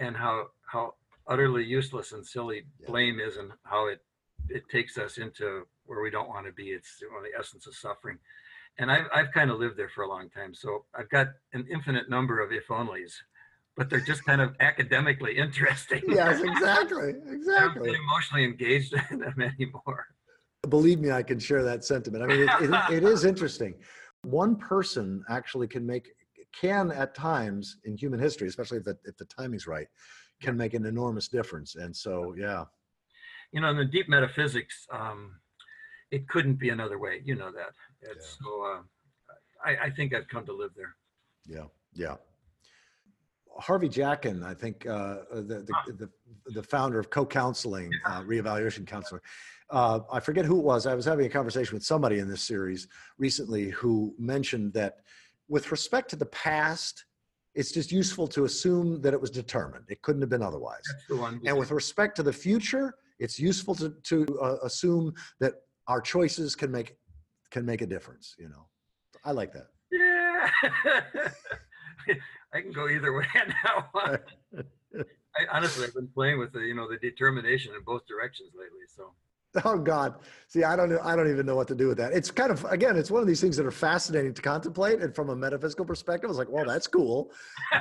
[0.00, 0.94] and how how
[1.28, 2.86] utterly useless and silly Yeah.
[2.90, 4.00] blame is, and how it
[4.48, 5.46] it takes us into
[5.84, 6.70] where we don't want to be.
[6.70, 8.18] It's one of the essence of suffering.
[8.78, 11.66] And I've I've kind of lived there for a long time, so I've got an
[11.72, 13.12] infinite number of if onlys,
[13.76, 16.02] but they're just kind of academically interesting.
[16.08, 17.10] yes exactly exactly.
[17.10, 20.06] I don't exactly emotionally engaged in them anymore.
[20.68, 23.74] believe me i can share that sentiment i mean it, it, it is interesting
[24.22, 26.08] one person actually can make
[26.52, 29.86] can at times in human history especially if the, if the timing's right
[30.42, 32.64] can make an enormous difference and so yeah
[33.52, 35.40] you know, in the deep metaphysics, um,
[36.10, 37.22] it couldn't be another way.
[37.24, 37.72] You know that.
[38.02, 38.64] It's so.
[38.64, 38.80] Uh,
[39.64, 40.94] I, I think I've come to live there.
[41.46, 42.16] Yeah, yeah.
[43.58, 46.10] Harvey Jackins, I think uh, the, the, the
[46.46, 49.22] the founder of co-counseling, uh, reevaluation counselor.
[49.70, 50.86] Uh, I forget who it was.
[50.86, 52.86] I was having a conversation with somebody in this series
[53.18, 54.98] recently who mentioned that
[55.48, 57.06] with respect to the past,
[57.54, 59.86] it's just useful to assume that it was determined.
[59.88, 60.82] It couldn't have been otherwise.
[60.92, 61.40] That's the one.
[61.46, 65.54] And with respect to the future, it's useful to, to uh, assume that
[65.88, 66.96] our choices can make
[67.50, 68.34] can make a difference.
[68.38, 68.66] You know,
[69.24, 69.68] I like that.
[69.90, 70.50] Yeah.
[72.54, 73.26] I can go either way
[73.64, 73.90] now.
[75.36, 78.86] I, honestly, I've been playing with the, you know, the determination in both directions lately.
[78.94, 79.12] So.
[79.64, 80.16] Oh God!
[80.48, 80.92] See, I don't.
[81.02, 82.12] I don't even know what to do with that.
[82.12, 85.14] It's kind of again, it's one of these things that are fascinating to contemplate, and
[85.14, 87.30] from a metaphysical perspective, it's like, well, that's cool,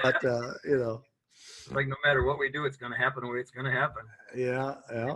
[0.02, 1.02] but uh, you know,
[1.72, 3.74] like no matter what we do, it's going to happen the way it's going to
[3.74, 4.04] happen.
[4.34, 5.16] Yeah, yeah.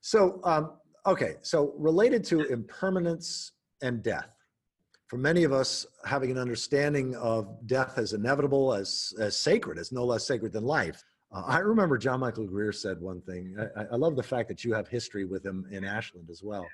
[0.00, 4.36] So, um, okay, so related to impermanence and death,
[5.08, 9.92] for many of us, having an understanding of death as inevitable, as, as sacred, as
[9.92, 11.02] no less sacred than life.
[11.32, 13.56] Uh, I remember John Michael Greer said one thing.
[13.76, 16.66] I, I love the fact that you have history with him in Ashland as well.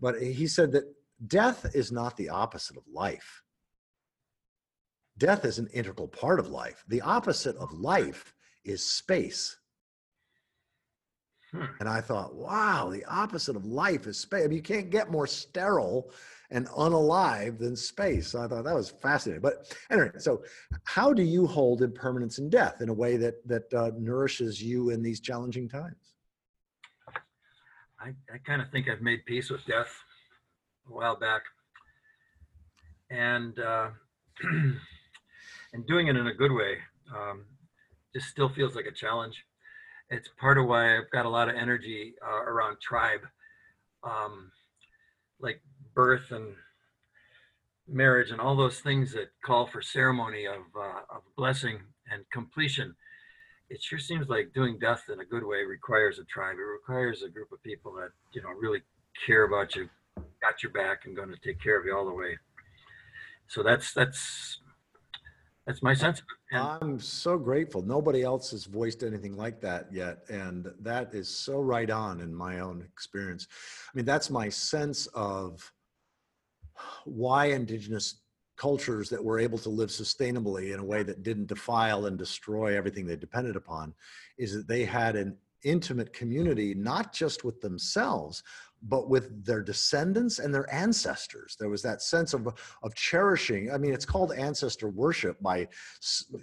[0.00, 0.84] But he said that
[1.26, 3.42] death is not the opposite of life.
[5.18, 6.84] Death is an integral part of life.
[6.88, 9.57] The opposite of life is space.
[11.52, 11.64] Hmm.
[11.80, 14.44] And I thought, wow, the opposite of life is space.
[14.44, 16.10] I mean, you can't get more sterile
[16.50, 18.28] and unalive than space.
[18.28, 19.42] So I thought that was fascinating.
[19.42, 20.42] But anyway, so
[20.84, 24.90] how do you hold impermanence and death in a way that that uh, nourishes you
[24.90, 26.14] in these challenging times?
[28.00, 29.92] I, I kind of think I've made peace with death
[30.88, 31.42] a while back,
[33.10, 33.88] and uh,
[35.72, 36.78] and doing it in a good way.
[37.14, 37.44] Um,
[38.14, 39.44] just still feels like a challenge.
[40.10, 43.20] It's part of why I've got a lot of energy uh, around tribe.
[44.02, 44.52] Um,
[45.40, 45.60] like
[45.94, 46.54] birth and
[47.88, 51.80] marriage and all those things that call for ceremony of, uh, of blessing
[52.10, 52.94] and completion
[53.70, 57.22] it sure seems like doing death in a good way requires a tribe it requires
[57.22, 58.82] a group of people that you know really
[59.26, 59.88] care about you
[60.40, 62.36] got your back and going to take care of you all the way
[63.46, 64.60] so that's that's
[65.68, 66.22] that's my sense.
[66.50, 67.82] And i'm so grateful.
[67.82, 72.34] Nobody else has voiced anything like that yet and that is so right on in
[72.34, 73.46] my own experience.
[73.86, 75.70] I mean that's my sense of
[77.04, 78.22] why indigenous
[78.56, 82.76] cultures that were able to live sustainably in a way that didn't defile and destroy
[82.76, 83.94] everything they depended upon
[84.38, 88.42] is that they had an intimate community not just with themselves
[88.82, 91.56] but with their descendants and their ancestors.
[91.58, 92.46] There was that sense of,
[92.82, 93.72] of cherishing.
[93.72, 95.68] I mean, it's called ancestor worship by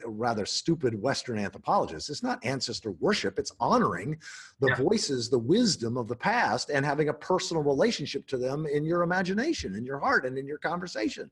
[0.05, 2.09] rather stupid Western anthropologists.
[2.09, 4.17] It's not ancestor worship, it's honoring
[4.59, 4.75] the yeah.
[4.75, 9.03] voices, the wisdom of the past, and having a personal relationship to them in your
[9.03, 11.29] imagination, in your heart, and in your conversation.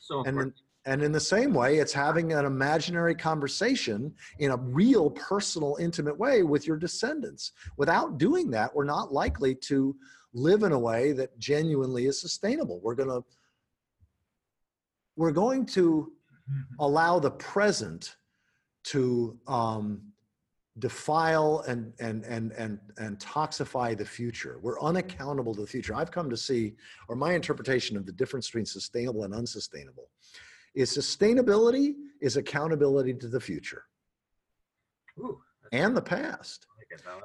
[0.00, 0.52] So and
[0.88, 6.18] and in the same way, it's having an imaginary conversation in a real, personal, intimate
[6.18, 7.52] way with your descendants.
[7.76, 9.94] Without doing that, we're not likely to
[10.32, 12.80] live in a way that genuinely is sustainable.
[12.82, 13.24] We're going to
[15.16, 16.12] we're going to
[16.50, 16.74] mm-hmm.
[16.78, 18.16] allow the present
[18.84, 20.00] to um,
[20.78, 24.58] defile and and and and and toxify the future.
[24.62, 25.94] We're unaccountable to the future.
[25.94, 26.74] I've come to see,
[27.08, 30.08] or my interpretation of the difference between sustainable and unsustainable,
[30.74, 33.84] is sustainability is accountability to the future
[35.18, 35.40] Ooh,
[35.72, 36.66] and the past,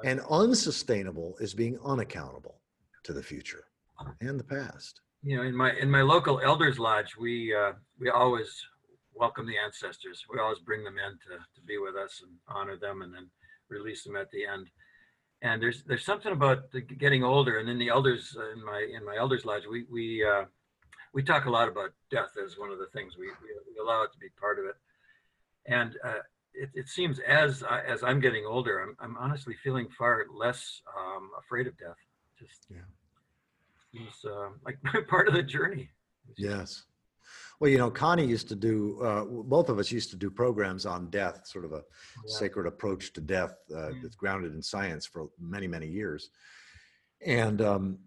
[0.04, 2.60] and unsustainable is being unaccountable
[3.04, 3.64] to the future
[4.20, 5.00] and the past.
[5.22, 8.62] You know, in my in my local elders lodge, we uh, we always
[9.14, 10.24] welcome the ancestors.
[10.30, 13.30] We always bring them in to, to be with us and honor them, and then
[13.68, 14.68] release them at the end.
[15.40, 18.86] And there's there's something about the getting older, and then the elders uh, in my
[18.94, 20.44] in my elders lodge, we we uh,
[21.14, 24.02] we talk a lot about death as one of the things we, we, we allow
[24.02, 24.74] it to be part of it.
[25.66, 30.26] And uh, it, it seems as as I'm getting older, I'm I'm honestly feeling far
[30.34, 31.96] less um, afraid of death
[32.46, 32.78] just yeah
[33.92, 34.78] he's uh, like
[35.08, 35.88] part of the journey
[36.36, 36.84] yes
[37.60, 40.86] well you know connie used to do uh, both of us used to do programs
[40.86, 41.82] on death sort of a
[42.26, 42.38] yeah.
[42.38, 44.02] sacred approach to death uh, mm.
[44.02, 46.30] that's grounded in science for many many years
[47.24, 47.98] and um,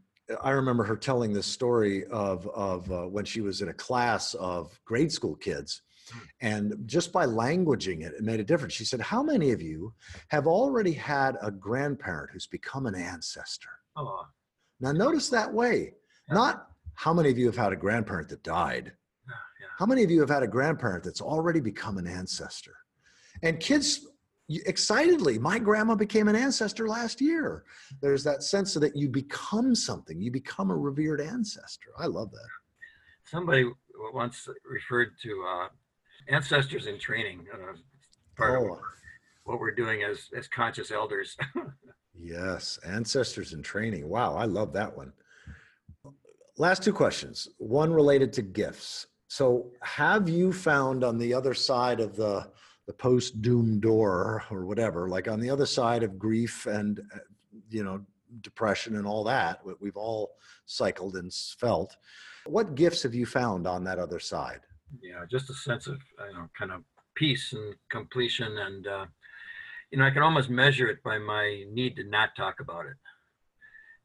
[0.43, 4.33] I remember her telling this story of of uh, when she was in a class
[4.35, 5.81] of grade school kids,
[6.11, 6.19] hmm.
[6.41, 8.73] and just by languaging it, it made a difference.
[8.73, 9.93] She said, "How many of you
[10.29, 13.69] have already had a grandparent who's become an ancestor?"
[14.79, 15.93] Now, notice that way.
[16.27, 16.35] Yeah.
[16.35, 18.91] Not how many of you have had a grandparent that died.
[19.27, 19.67] Yeah, yeah.
[19.77, 22.75] How many of you have had a grandparent that's already become an ancestor?
[23.43, 24.07] And kids
[24.49, 27.63] excitedly, my grandma became an ancestor last year.
[28.01, 31.89] There's that sense that you become something, you become a revered ancestor.
[31.97, 32.49] I love that.
[33.25, 33.65] Somebody
[34.13, 35.67] once referred to uh,
[36.29, 37.45] ancestors in training.
[37.53, 37.73] Uh,
[38.37, 38.73] part oh.
[38.73, 38.79] of
[39.43, 41.35] what we're doing as as conscious elders.
[42.19, 44.07] yes, ancestors in training.
[44.07, 45.13] Wow, I love that one.
[46.57, 47.47] Last two questions.
[47.57, 49.07] One related to gifts.
[49.27, 52.47] So, have you found on the other side of the
[52.87, 57.19] the post doom door or whatever, like on the other side of grief and uh,
[57.69, 58.01] you know
[58.41, 60.31] depression and all that, we've all
[60.65, 61.97] cycled and felt.
[62.45, 64.61] What gifts have you found on that other side?
[65.01, 66.83] Yeah, just a sense of you know kind of
[67.15, 69.05] peace and completion, and uh,
[69.91, 72.95] you know I can almost measure it by my need to not talk about it.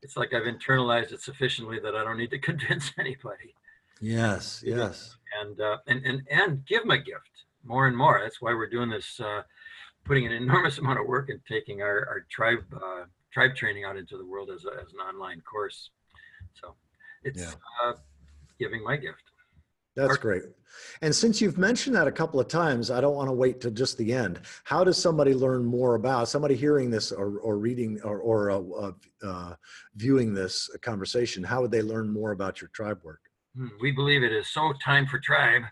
[0.02, 3.54] It's like I've internalized it sufficiently that I don't need to convince anybody.
[4.00, 5.16] Yes, yes.
[5.40, 7.30] And uh, and and and give my gift
[7.64, 8.20] more and more.
[8.22, 9.42] That's why we're doing this, uh,
[10.04, 13.96] putting an enormous amount of work and taking our our tribe uh, tribe training out
[13.96, 15.90] into the world as a, as an online course.
[16.60, 16.74] So
[17.22, 17.52] it's yeah.
[17.84, 17.92] uh,
[18.58, 19.22] giving my gift.
[19.96, 20.42] That's great.
[21.02, 23.70] And since you've mentioned that a couple of times, I don't want to wait to
[23.70, 24.40] just the end.
[24.64, 28.60] How does somebody learn more about somebody hearing this or, or reading or, or uh,
[28.60, 29.54] uh, uh
[29.96, 31.44] viewing this conversation?
[31.44, 33.20] How would they learn more about your tribe work?
[33.56, 35.62] Hmm, we believe it is so time for tribe.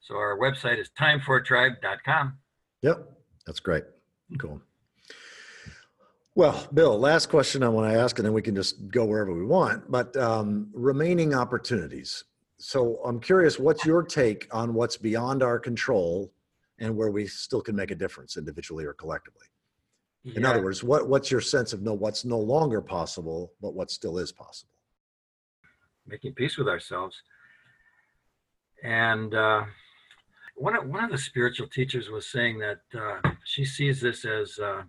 [0.00, 2.38] So our website is timefortribe.com.
[2.82, 3.10] Yep,
[3.46, 3.84] that's great.
[4.38, 4.60] Cool.
[6.36, 9.32] Well, Bill, last question I want to ask, and then we can just go wherever
[9.32, 9.90] we want.
[9.90, 12.24] But um, remaining opportunities.
[12.66, 16.32] So I'm curious, what's your take on what's beyond our control
[16.78, 19.44] and where we still can make a difference individually or collectively?
[20.22, 20.38] Yeah.
[20.38, 23.90] In other words, what, what's your sense of no, what's no longer possible, but what
[23.90, 24.72] still is possible?
[26.06, 27.20] Making peace with ourselves.
[28.82, 29.64] And uh,
[30.54, 34.58] one, of, one of the spiritual teachers was saying that uh, she sees this as
[34.58, 34.84] uh,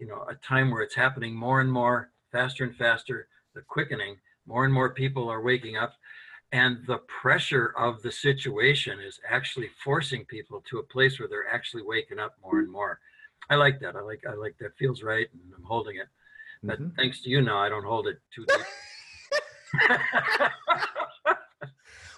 [0.00, 4.16] you know a time where it's happening more and more faster and faster the quickening
[4.46, 5.94] more and more people are waking up
[6.52, 11.52] and the pressure of the situation is actually forcing people to a place where they're
[11.52, 13.00] actually waking up more and more.
[13.50, 13.96] I like that.
[13.96, 14.76] I like i like that.
[14.76, 16.08] Feels right and i'm holding it.
[16.62, 16.96] But mm-hmm.
[16.96, 18.66] thanks to you now i don't hold it too deep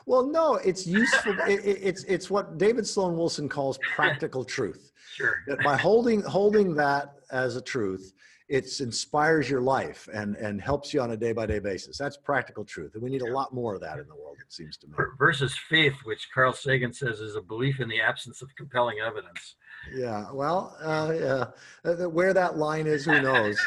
[0.06, 4.92] well no it's useful it, it, it's it's what david sloan wilson calls practical truth
[5.16, 5.42] Sure.
[5.46, 8.12] That by holding holding that as a truth,
[8.50, 11.96] it inspires your life and and helps you on a day by day basis.
[11.96, 14.36] That's practical truth, and we need a lot more of that in the world.
[14.44, 14.92] It seems to me.
[15.18, 19.56] Versus faith, which Carl Sagan says is a belief in the absence of compelling evidence.
[19.94, 20.30] Yeah.
[20.30, 21.90] Well, uh, yeah.
[21.90, 23.58] Uh, where that line is, who knows?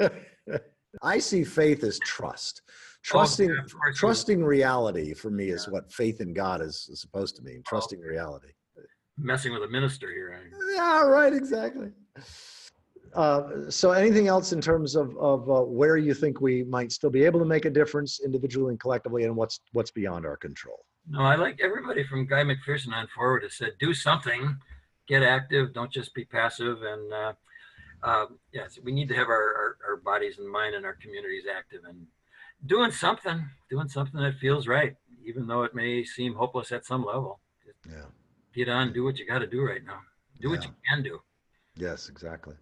[1.02, 2.62] I see faith as trust.
[3.02, 5.54] Trusting, oh, trusting reality for me yeah.
[5.54, 7.58] is what faith in God is, is supposed to mean.
[7.58, 7.68] Oh.
[7.68, 8.08] Trusting oh.
[8.08, 8.52] reality
[9.18, 10.38] messing with a minister here.
[10.74, 11.90] Yeah, right, exactly.
[13.14, 17.10] Uh, so anything else in terms of, of uh, where you think we might still
[17.10, 20.86] be able to make a difference individually and collectively and what's what's beyond our control
[21.06, 24.56] no i like everybody from guy mcpherson on forward has said do something
[25.08, 27.32] get active don't just be passive and uh,
[28.02, 28.24] uh,
[28.54, 31.80] yes we need to have our, our, our, bodies and mind and our communities active
[31.86, 32.06] and
[32.66, 37.04] doing something doing something that feels right even though it may seem hopeless at some
[37.04, 37.40] level
[37.88, 38.04] yeah
[38.54, 40.00] get on, do what you got to do right now.
[40.40, 40.56] Do yeah.
[40.56, 41.20] what you can do.
[41.76, 42.54] Yes, exactly.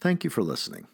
[0.00, 0.86] Thank you for listening.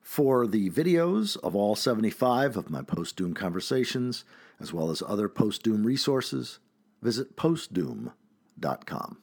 [0.00, 4.24] For the videos of all 75 of my post Doom conversations,
[4.60, 6.60] as well as other post Doom resources,
[7.02, 9.18] visit postdoom.com.